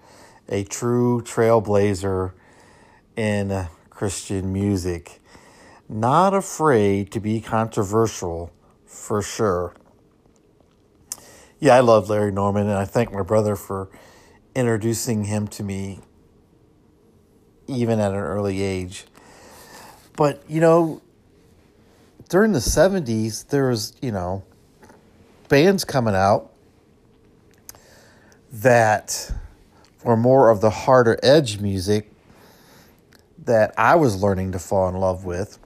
A 0.50 0.66
true 0.66 1.22
trailblazer 1.22 2.34
in 3.16 3.68
Christian 3.90 4.52
music. 4.52 5.22
Not 5.88 6.34
afraid 6.34 7.10
to 7.14 7.22
be 7.22 7.40
controversial, 7.40 8.52
for 8.86 9.22
sure. 9.22 9.74
Yeah, 11.58 11.76
I 11.76 11.80
love 11.80 12.10
Larry 12.10 12.34
Norman, 12.34 12.68
and 12.68 12.78
I 12.78 12.84
thank 12.84 13.14
my 13.14 13.24
brother 13.24 13.56
for 13.56 13.90
introducing 14.54 15.24
him 15.24 15.48
to 15.48 15.64
me 15.64 16.02
even 17.66 18.02
at 18.02 18.12
an 18.12 18.18
early 18.18 18.62
age. 18.62 19.06
But, 20.18 20.44
you 20.50 20.60
know, 20.60 21.02
during 22.28 22.52
the 22.52 22.60
70s, 22.60 23.48
there 23.48 23.70
was, 23.70 23.96
you 24.02 24.12
know, 24.12 24.44
bands 25.50 25.84
coming 25.84 26.16
out 26.16 26.52
that 28.52 29.32
were 30.04 30.16
more 30.16 30.50
of 30.50 30.62
the 30.62 30.70
harder 30.70 31.20
edge 31.22 31.60
music 31.60 32.12
that 33.46 33.74
I 33.78 33.96
was 33.96 34.22
learning 34.22 34.52
to 34.54 34.60
fall 34.60 34.88
in 34.88 34.96
love 34.96 35.26
with. 35.26 35.60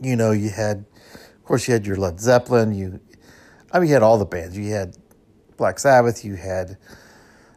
You 0.00 0.16
know, 0.16 0.30
you 0.30 0.50
had, 0.50 0.84
of 1.14 1.44
course, 1.44 1.66
you 1.66 1.74
had 1.74 1.86
your 1.86 1.96
Led 1.96 2.20
Zeppelin. 2.20 2.72
You, 2.72 3.00
I 3.72 3.80
mean, 3.80 3.88
you 3.88 3.94
had 3.94 4.02
all 4.02 4.18
the 4.18 4.24
bands. 4.24 4.56
You 4.56 4.72
had 4.72 4.96
Black 5.56 5.78
Sabbath. 5.78 6.24
You 6.24 6.36
had, 6.36 6.78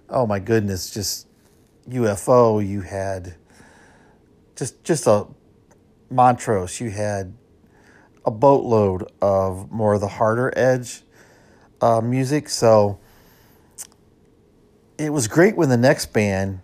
oh 0.09 0.25
my 0.25 0.39
goodness, 0.39 0.89
just 0.89 1.27
UFO. 1.87 2.65
You 2.65 2.81
had 2.81 3.35
just 4.55 4.83
just 4.83 5.07
a 5.07 5.27
Montrose. 6.09 6.79
You 6.79 6.89
had 6.89 7.33
a 8.25 8.31
boatload 8.31 9.11
of 9.21 9.71
more 9.71 9.93
of 9.93 10.01
the 10.01 10.07
harder 10.07 10.53
edge 10.55 11.03
uh, 11.81 12.01
music. 12.01 12.49
So 12.49 12.99
it 14.97 15.11
was 15.11 15.27
great 15.27 15.55
when 15.55 15.69
the 15.69 15.77
next 15.77 16.13
band, 16.13 16.61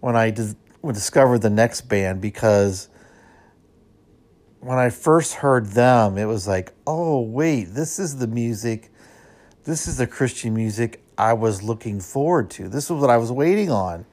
when 0.00 0.16
I 0.16 0.30
dis- 0.30 0.56
when 0.80 0.94
discovered 0.94 1.38
the 1.38 1.50
next 1.50 1.82
band, 1.82 2.20
because 2.20 2.88
when 4.60 4.78
I 4.78 4.90
first 4.90 5.34
heard 5.34 5.66
them, 5.66 6.18
it 6.18 6.24
was 6.24 6.48
like, 6.48 6.72
oh, 6.86 7.20
wait, 7.20 7.64
this 7.64 7.98
is 7.98 8.18
the 8.18 8.26
music 8.26 8.90
this 9.66 9.88
is 9.88 9.96
the 9.96 10.06
Christian 10.06 10.54
music 10.54 11.02
I 11.18 11.32
was 11.32 11.60
looking 11.60 11.98
forward 12.00 12.50
to. 12.50 12.68
This 12.68 12.88
was 12.88 13.00
what 13.00 13.10
I 13.10 13.16
was 13.16 13.32
waiting 13.32 13.68
on. 13.68 14.06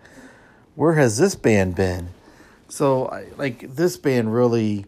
Where 0.73 0.93
has 0.93 1.19
this 1.19 1.35
band 1.35 1.75
been? 1.75 2.09
So, 2.69 3.05
I, 3.05 3.27
like, 3.37 3.75
this 3.75 3.95
band 3.95 4.33
really 4.33 4.87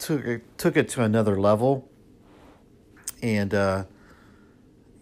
took 0.00 0.24
it, 0.24 0.58
took 0.58 0.76
it 0.76 0.88
to 0.90 1.02
another 1.02 1.38
level. 1.38 1.88
And, 3.22 3.54
uh, 3.54 3.84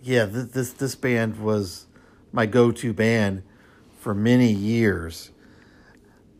yeah, 0.02 0.26
th- 0.26 0.48
this, 0.48 0.72
this 0.72 0.94
band 0.94 1.38
was 1.38 1.86
my 2.32 2.46
go 2.46 2.70
to 2.72 2.92
band 2.92 3.42
for 4.00 4.14
many 4.14 4.52
years. 4.52 5.30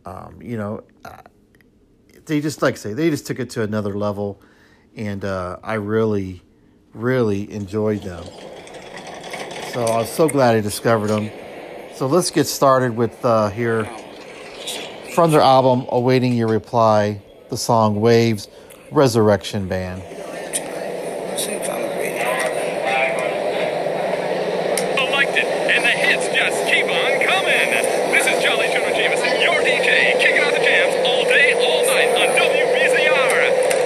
Um, 0.04 0.40
you 0.42 0.56
know, 0.56 0.84
they 2.26 2.40
just, 2.40 2.62
like 2.62 2.74
I 2.74 2.76
say, 2.76 2.92
they 2.92 3.10
just 3.10 3.26
took 3.26 3.38
it 3.40 3.50
to 3.50 3.62
another 3.62 3.96
level. 3.96 4.40
And 4.96 5.24
uh, 5.24 5.58
I 5.62 5.74
really, 5.74 6.42
really 6.92 7.50
enjoyed 7.50 8.02
them. 8.02 8.24
So 9.72 9.84
I 9.84 9.98
was 9.98 10.10
so 10.10 10.28
glad 10.28 10.56
I 10.56 10.60
discovered 10.60 11.08
them. 11.08 11.30
So 11.94 12.06
let's 12.06 12.30
get 12.30 12.46
started 12.46 12.96
with 12.96 13.24
uh, 13.24 13.50
here 13.50 13.84
from 15.14 15.30
their 15.30 15.40
album 15.40 15.86
Awaiting 15.90 16.34
Your 16.34 16.48
Reply, 16.48 17.22
the 17.48 17.56
song 17.56 18.00
Waves 18.00 18.48
Resurrection 18.90 19.68
Band. 19.68 20.02
Elected, 24.98 25.44
and 25.44 25.84
the 25.84 25.94
hits 25.96 26.28
just 26.28 26.58
keep 26.68 26.84
on 26.84 27.12
coming. 27.24 27.68
This 28.12 28.26
is 28.28 28.36
Jolly 28.44 28.68
Jonah 28.68 28.92
Jameson, 28.92 29.40
your 29.40 29.60
DJ, 29.64 30.20
kicking 30.20 30.44
out 30.44 30.52
the 30.52 30.60
jams 30.60 30.94
all 31.08 31.24
day, 31.24 31.56
all 31.56 31.84
night 31.88 32.12
on 32.20 32.28
WBZR. 32.36 33.40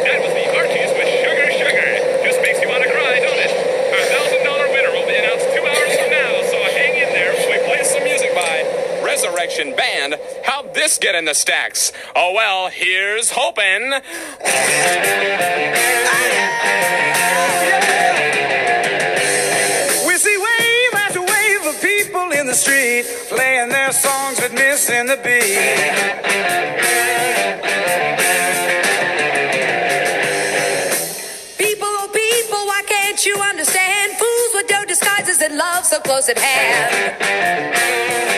That 0.06 0.18
was 0.26 0.32
the 0.34 0.46
Archies 0.58 0.90
with 0.98 1.08
Sugar 1.22 1.46
Sugar. 1.54 1.88
Just 2.26 2.42
makes 2.42 2.58
you 2.60 2.68
want 2.68 2.82
to 2.82 2.90
cry, 2.90 3.22
don't 3.22 3.38
it? 3.38 3.52
Our 3.94 4.04
thousand 4.10 4.42
dollar 4.42 4.66
winner 4.74 4.90
will 4.90 5.06
be 5.06 5.14
announced 5.14 5.46
two 5.54 5.62
hours 5.62 5.92
from 6.02 6.10
now, 6.10 6.42
so 6.50 6.58
hang 6.74 6.98
in 6.98 7.10
there 7.14 7.30
while 7.38 7.46
we 7.46 7.58
play 7.62 7.82
some 7.86 8.02
music 8.02 8.34
by 8.34 8.66
Resurrection 9.06 9.74
Band. 9.76 10.18
How'd 10.44 10.74
this 10.74 10.98
get 10.98 11.11
in 11.22 11.26
the 11.26 11.34
stacks? 11.34 11.92
Oh 12.16 12.32
well, 12.34 12.68
here's 12.68 13.30
hoping. 13.30 13.92
We 20.04 20.14
see 20.18 20.36
wave 20.48 20.94
after 21.04 21.20
wave 21.20 21.64
of 21.72 21.80
people 21.80 22.32
in 22.32 22.48
the 22.48 22.54
street 22.54 23.04
playing 23.28 23.68
their 23.68 23.92
songs 23.92 24.40
but 24.40 24.52
missing 24.52 25.06
the 25.06 25.16
beat. 25.22 26.42
People, 31.56 31.92
oh 32.02 32.10
people, 32.12 32.66
why 32.66 32.82
can't 32.84 33.24
you 33.24 33.36
understand? 33.36 34.12
Fools 34.18 34.54
with 34.54 34.70
no 34.72 34.84
disguises 34.84 35.40
and 35.40 35.56
love 35.56 35.86
so 35.86 36.00
close 36.00 36.28
at 36.28 36.38
hand. 36.38 38.31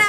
Out 0.00 0.05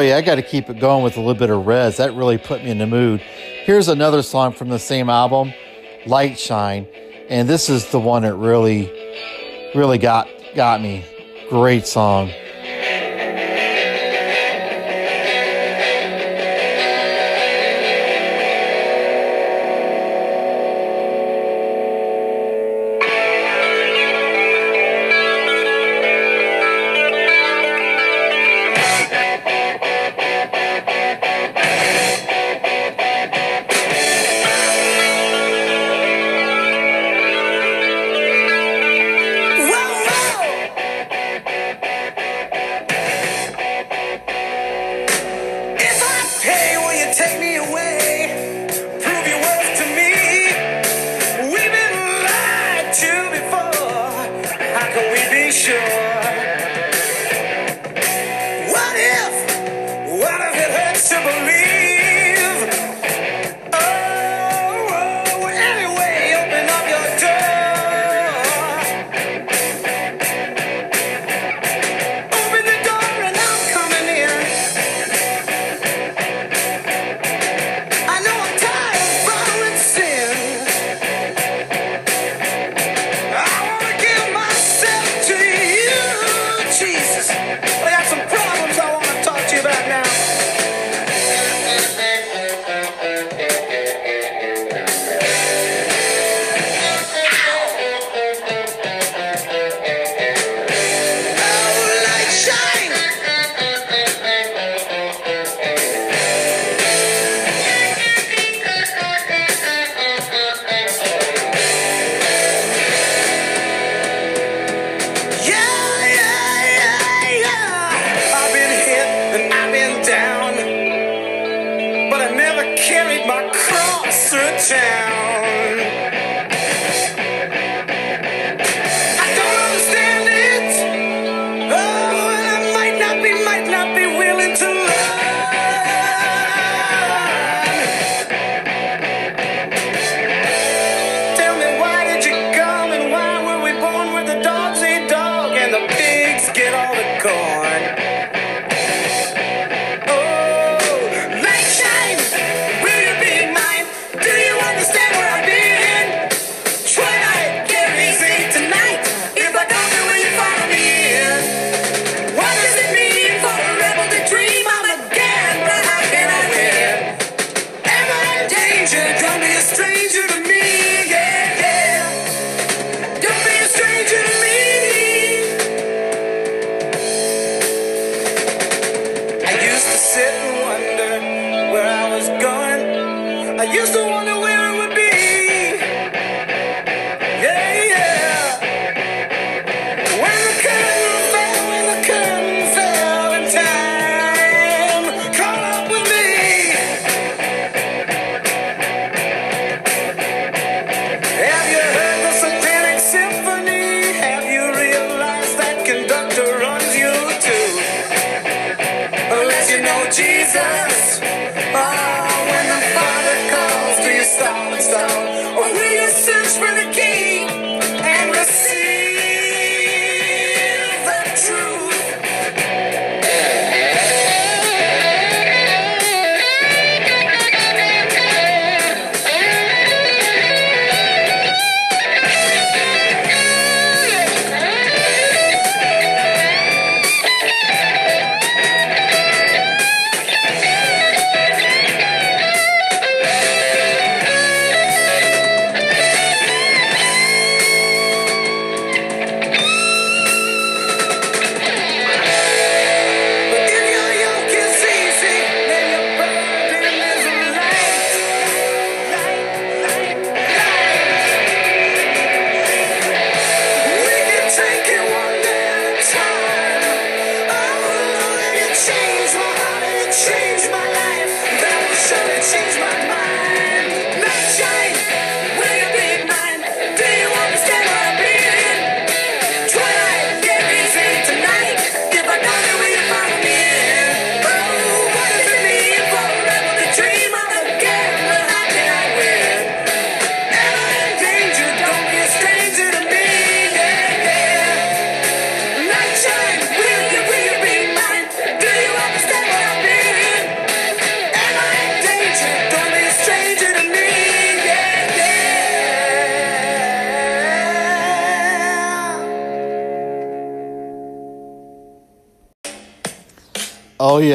Oh 0.00 0.16
I 0.16 0.22
got 0.22 0.36
to 0.36 0.42
keep 0.42 0.70
it 0.70 0.80
going 0.80 1.04
with 1.04 1.18
a 1.18 1.20
little 1.20 1.34
bit 1.34 1.50
of 1.50 1.66
Rez. 1.66 1.98
That 1.98 2.14
really 2.14 2.38
put 2.38 2.64
me 2.64 2.70
in 2.70 2.78
the 2.78 2.86
mood. 2.86 3.20
Here's 3.20 3.88
another 3.88 4.22
song 4.22 4.54
from 4.54 4.70
the 4.70 4.78
same 4.78 5.10
album, 5.10 5.52
Light 6.06 6.38
Shine, 6.38 6.88
and 7.28 7.46
this 7.46 7.68
is 7.68 7.90
the 7.90 8.00
one 8.00 8.22
that 8.22 8.34
really, 8.34 8.90
really 9.74 9.98
got 9.98 10.26
got 10.54 10.80
me. 10.80 11.04
Great 11.50 11.86
song. 11.86 12.30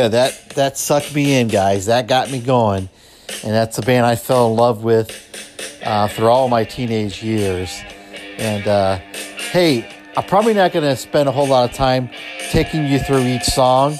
yeah, 0.05 0.09
that 0.09 0.49
that 0.51 0.77
sucked 0.77 1.15
me 1.15 1.39
in, 1.39 1.47
guys. 1.47 1.87
That 1.87 2.07
got 2.07 2.29
me 2.29 2.39
going, 2.39 2.89
and 3.43 3.53
that's 3.53 3.75
the 3.75 3.81
band 3.81 4.05
I 4.05 4.15
fell 4.15 4.51
in 4.51 4.55
love 4.55 4.83
with 4.83 5.09
uh, 5.83 6.07
through 6.07 6.27
all 6.27 6.47
my 6.47 6.63
teenage 6.63 7.23
years. 7.23 7.75
And 8.37 8.67
uh, 8.67 8.97
hey, 9.51 9.89
I'm 10.15 10.23
probably 10.25 10.53
not 10.53 10.73
going 10.73 10.85
to 10.85 10.95
spend 10.95 11.27
a 11.27 11.31
whole 11.31 11.47
lot 11.47 11.67
of 11.67 11.75
time 11.75 12.09
taking 12.51 12.85
you 12.85 12.99
through 12.99 13.25
each 13.25 13.45
song, 13.45 13.97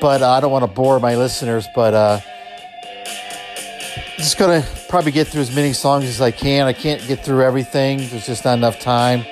but 0.00 0.22
uh, 0.22 0.30
I 0.30 0.40
don't 0.40 0.52
want 0.52 0.62
to 0.62 0.72
bore 0.72 0.98
my 0.98 1.16
listeners. 1.16 1.66
But 1.74 1.92
uh, 1.92 2.20
just 4.16 4.38
going 4.38 4.62
to 4.62 4.68
probably 4.88 5.12
get 5.12 5.26
through 5.26 5.42
as 5.42 5.54
many 5.54 5.74
songs 5.74 6.04
as 6.06 6.22
I 6.22 6.30
can. 6.30 6.66
I 6.66 6.72
can't 6.72 7.06
get 7.06 7.22
through 7.22 7.42
everything. 7.42 7.98
There's 7.98 8.26
just 8.26 8.46
not 8.46 8.56
enough 8.56 8.80
time. 8.80 9.26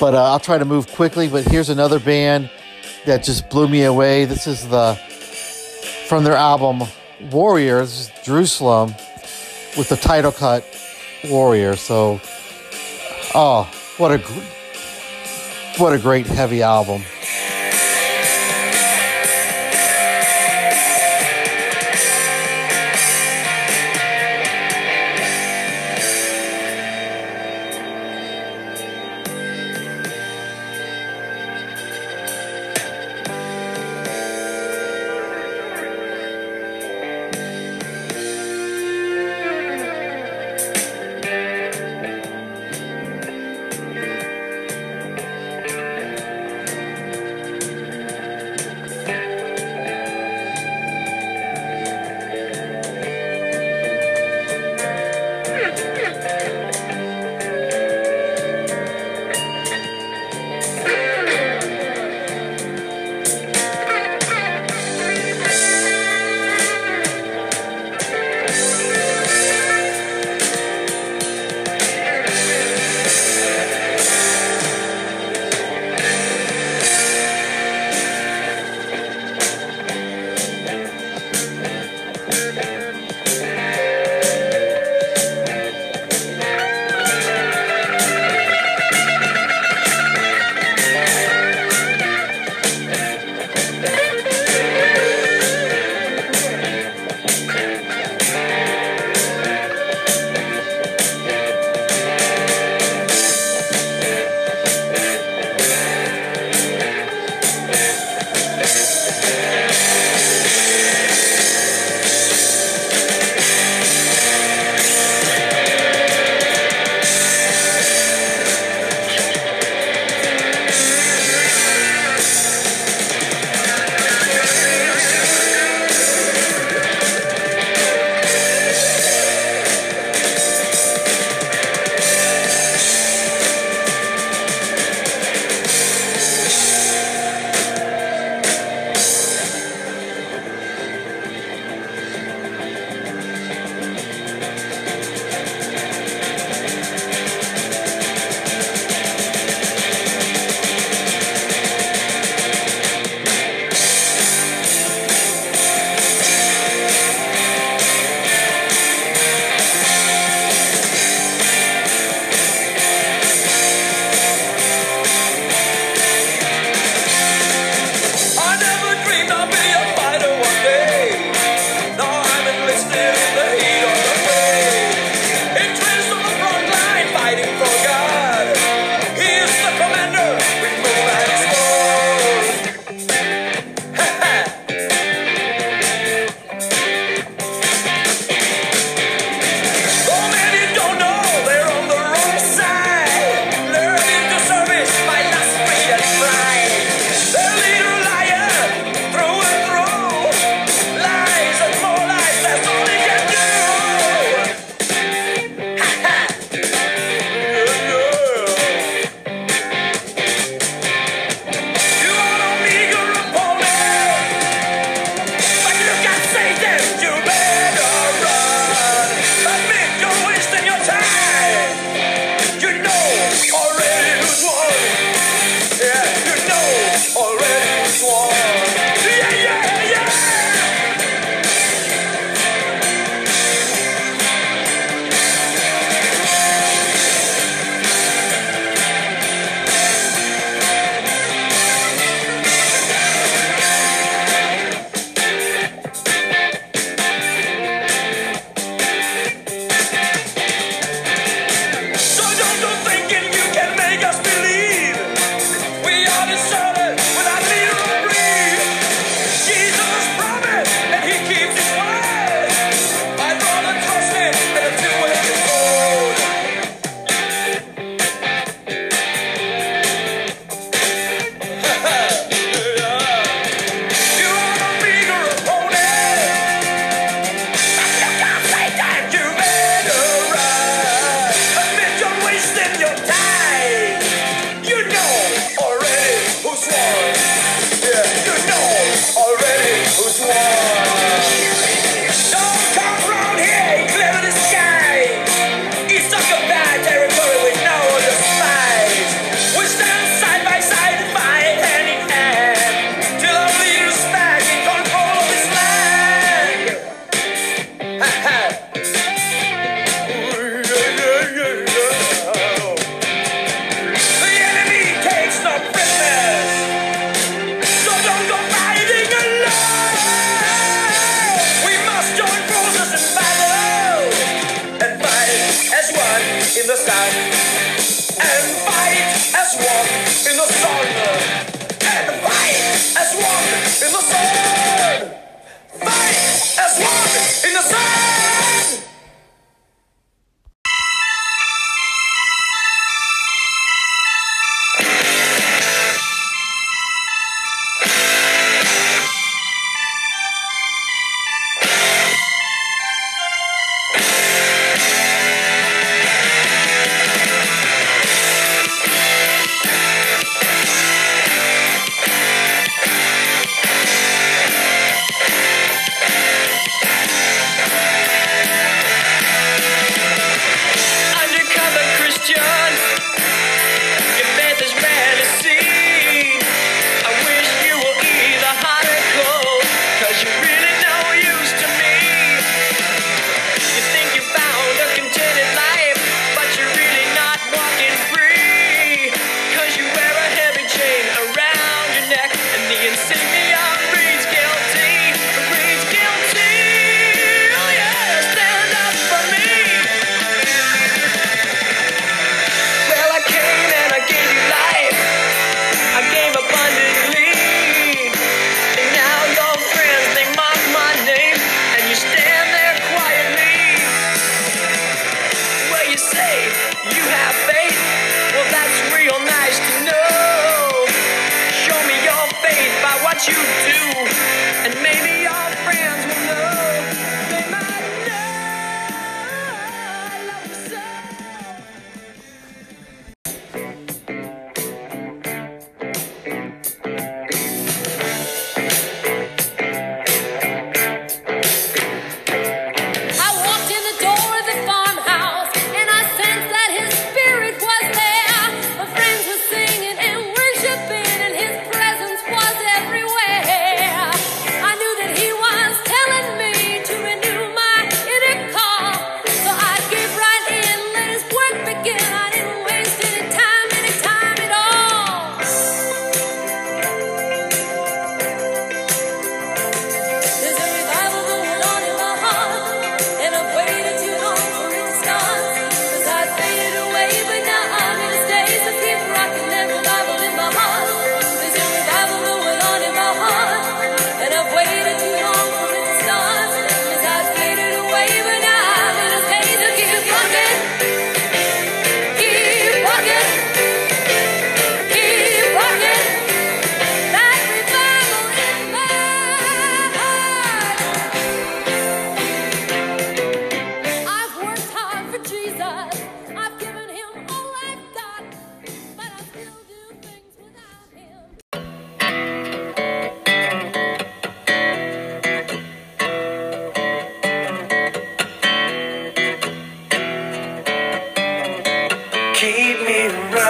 But 0.00 0.14
uh, 0.14 0.32
I'll 0.32 0.40
try 0.40 0.56
to 0.56 0.64
move 0.64 0.90
quickly. 0.92 1.28
But 1.28 1.44
here's 1.44 1.68
another 1.68 2.00
band 2.00 2.50
that 3.04 3.22
just 3.22 3.50
blew 3.50 3.68
me 3.68 3.84
away. 3.84 4.24
This 4.24 4.46
is 4.46 4.66
the 4.68 4.94
from 6.08 6.24
their 6.24 6.36
album 6.36 6.88
Warriors, 7.30 8.10
Jerusalem, 8.24 8.94
with 9.76 9.90
the 9.90 9.96
title 9.96 10.32
cut 10.32 10.64
Warrior. 11.28 11.76
So, 11.76 12.20
oh, 13.34 13.70
what 13.98 14.10
a 14.10 14.18
what 15.76 15.92
a 15.92 15.98
great 15.98 16.26
heavy 16.26 16.62
album. 16.62 17.02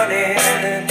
drowning 0.09 0.90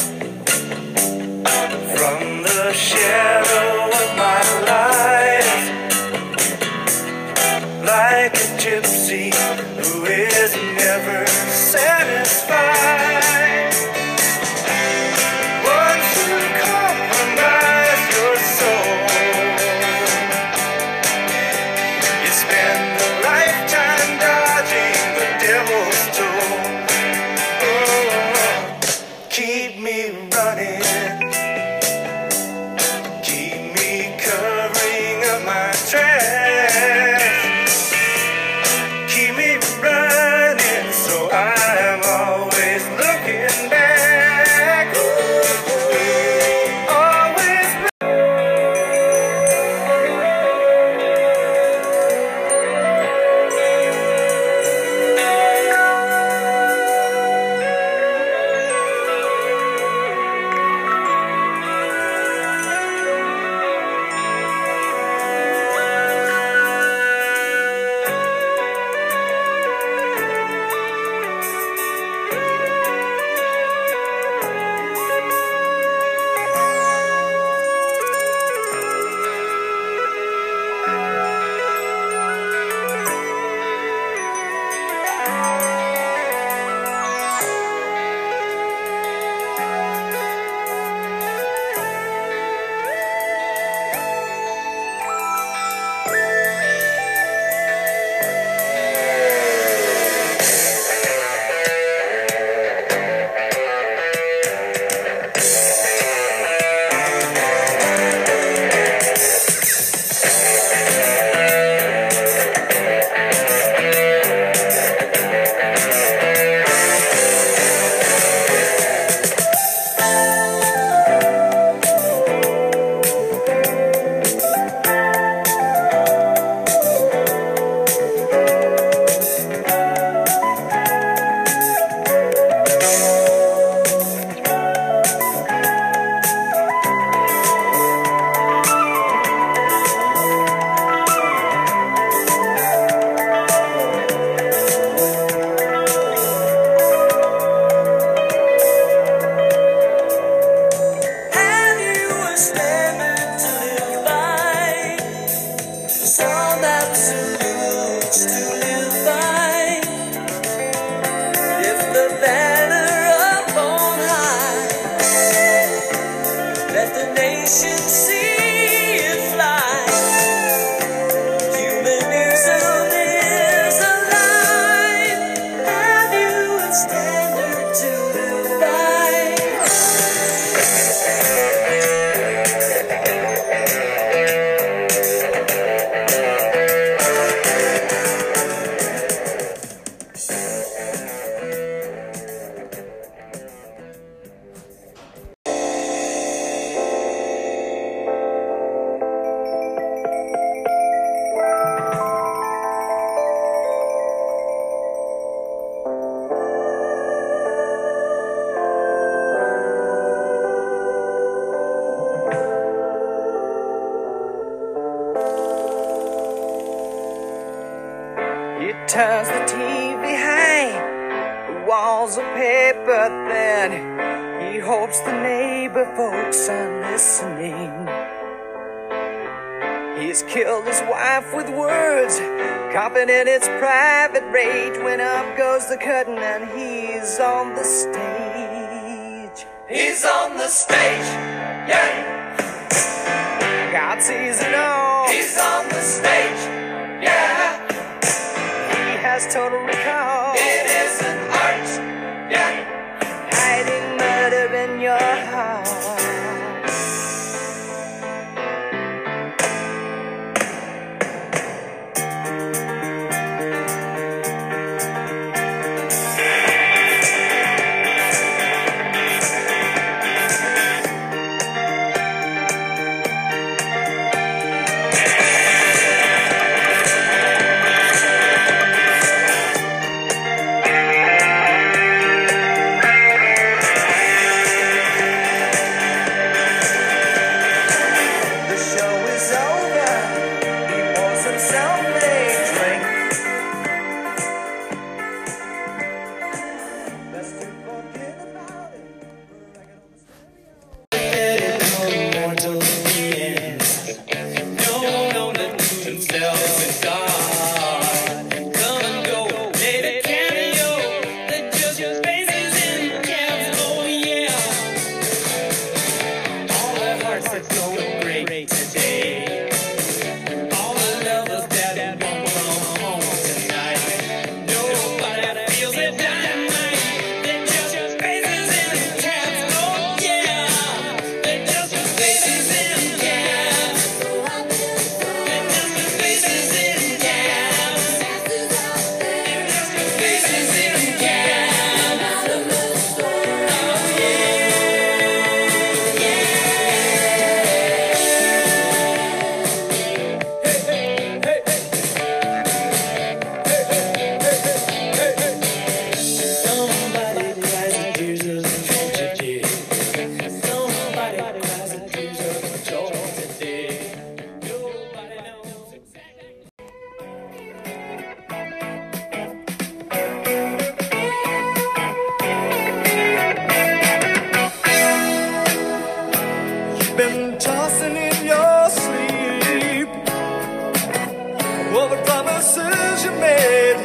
promises 382.40 383.04
you 383.04 383.10
made 383.12 383.76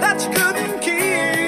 that 0.00 0.22
you 0.22 0.30
couldn't 0.30 0.80
keep. 0.80 1.45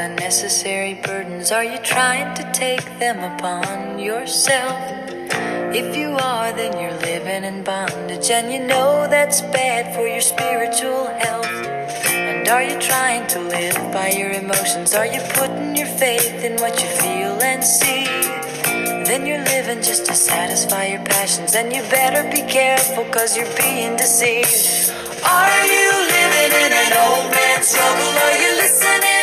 unnecessary 0.00 0.94
burdens? 0.94 1.52
Are 1.52 1.64
you 1.64 1.78
trying 1.78 2.34
to 2.34 2.52
take 2.52 2.84
them 2.98 3.18
upon 3.18 3.98
yourself? 3.98 4.78
If 5.72 5.94
you 5.94 6.16
are, 6.16 6.52
then 6.52 6.72
you're 6.80 6.98
living 7.00 7.44
in 7.44 7.62
bondage, 7.62 8.30
and 8.30 8.50
you 8.52 8.66
know 8.66 9.06
that's 9.08 9.42
bad 9.42 9.94
for 9.94 10.06
your 10.08 10.22
spiritual 10.22 11.06
health. 11.06 11.52
And 12.08 12.48
are 12.48 12.62
you 12.62 12.80
trying 12.80 13.26
to 13.28 13.40
live 13.40 13.76
by 13.92 14.08
your 14.10 14.30
emotions? 14.30 14.94
Are 14.94 15.06
you 15.06 15.20
putting 15.34 15.76
your 15.76 15.86
faith 15.86 16.44
in 16.44 16.56
what 16.56 16.80
you 16.82 16.88
feel 16.88 17.36
and 17.42 17.62
see? 17.62 18.04
Then 19.04 19.26
you're 19.26 19.44
living 19.44 19.82
just 19.82 20.06
to 20.06 20.14
satisfy 20.14 20.86
your 20.86 21.04
passions, 21.04 21.54
and 21.54 21.72
you 21.72 21.82
better 21.82 22.24
be 22.30 22.42
careful, 22.50 23.04
cause 23.12 23.36
you're 23.36 23.56
being 23.56 23.96
deceived. 23.96 24.90
Are 25.24 25.66
you 25.76 25.88
living 26.16 26.52
in 26.64 26.72
an 26.84 26.92
old 27.04 27.30
man's 27.30 27.70
trouble? 27.74 28.12
Are 28.26 28.38
you 28.42 28.50
listening? 28.56 29.09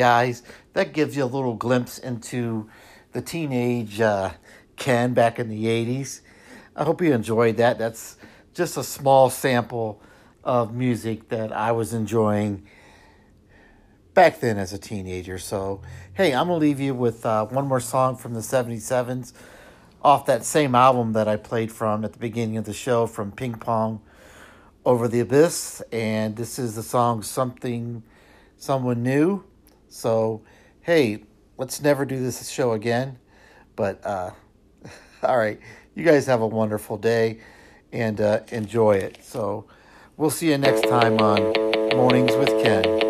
guys. 0.00 0.42
That 0.72 0.94
gives 0.94 1.14
you 1.14 1.24
a 1.24 1.26
little 1.26 1.54
glimpse 1.54 1.98
into 1.98 2.70
the 3.12 3.20
teenage 3.20 4.00
uh, 4.00 4.30
Ken 4.76 5.12
back 5.12 5.38
in 5.38 5.50
the 5.50 5.66
80s. 5.66 6.22
I 6.74 6.84
hope 6.84 7.02
you 7.02 7.12
enjoyed 7.12 7.58
that. 7.58 7.78
That's 7.78 8.16
just 8.54 8.78
a 8.78 8.82
small 8.82 9.28
sample 9.28 10.00
of 10.42 10.74
music 10.74 11.28
that 11.28 11.52
I 11.52 11.72
was 11.72 11.92
enjoying 11.92 12.66
back 14.14 14.40
then 14.40 14.56
as 14.56 14.72
a 14.72 14.78
teenager. 14.78 15.36
So, 15.36 15.82
hey, 16.14 16.32
I'm 16.32 16.46
going 16.46 16.58
to 16.58 16.66
leave 16.66 16.80
you 16.80 16.94
with 16.94 17.26
uh, 17.26 17.44
one 17.44 17.68
more 17.68 17.78
song 17.78 18.16
from 18.16 18.32
the 18.32 18.40
77s 18.40 19.34
off 20.00 20.24
that 20.24 20.46
same 20.46 20.74
album 20.74 21.12
that 21.12 21.28
I 21.28 21.36
played 21.36 21.70
from 21.70 22.06
at 22.06 22.14
the 22.14 22.18
beginning 22.18 22.56
of 22.56 22.64
the 22.64 22.72
show 22.72 23.06
from 23.06 23.32
Ping 23.32 23.56
Pong 23.56 24.00
Over 24.86 25.08
the 25.08 25.20
Abyss. 25.20 25.82
And 25.92 26.36
this 26.36 26.58
is 26.58 26.74
the 26.74 26.82
song 26.82 27.22
Something 27.22 28.02
Someone 28.56 29.02
New. 29.02 29.44
So, 29.90 30.42
hey, 30.80 31.24
let's 31.58 31.82
never 31.82 32.06
do 32.06 32.18
this 32.20 32.48
show 32.48 32.72
again. 32.72 33.18
But, 33.76 34.04
uh, 34.06 34.30
all 35.22 35.36
right, 35.36 35.60
you 35.94 36.04
guys 36.04 36.26
have 36.26 36.40
a 36.40 36.46
wonderful 36.46 36.96
day 36.96 37.40
and 37.92 38.20
uh, 38.20 38.40
enjoy 38.52 38.92
it. 38.92 39.18
So, 39.22 39.66
we'll 40.16 40.30
see 40.30 40.50
you 40.50 40.58
next 40.58 40.82
time 40.82 41.18
on 41.18 41.52
Mornings 41.96 42.36
with 42.36 42.50
Ken. 42.62 43.09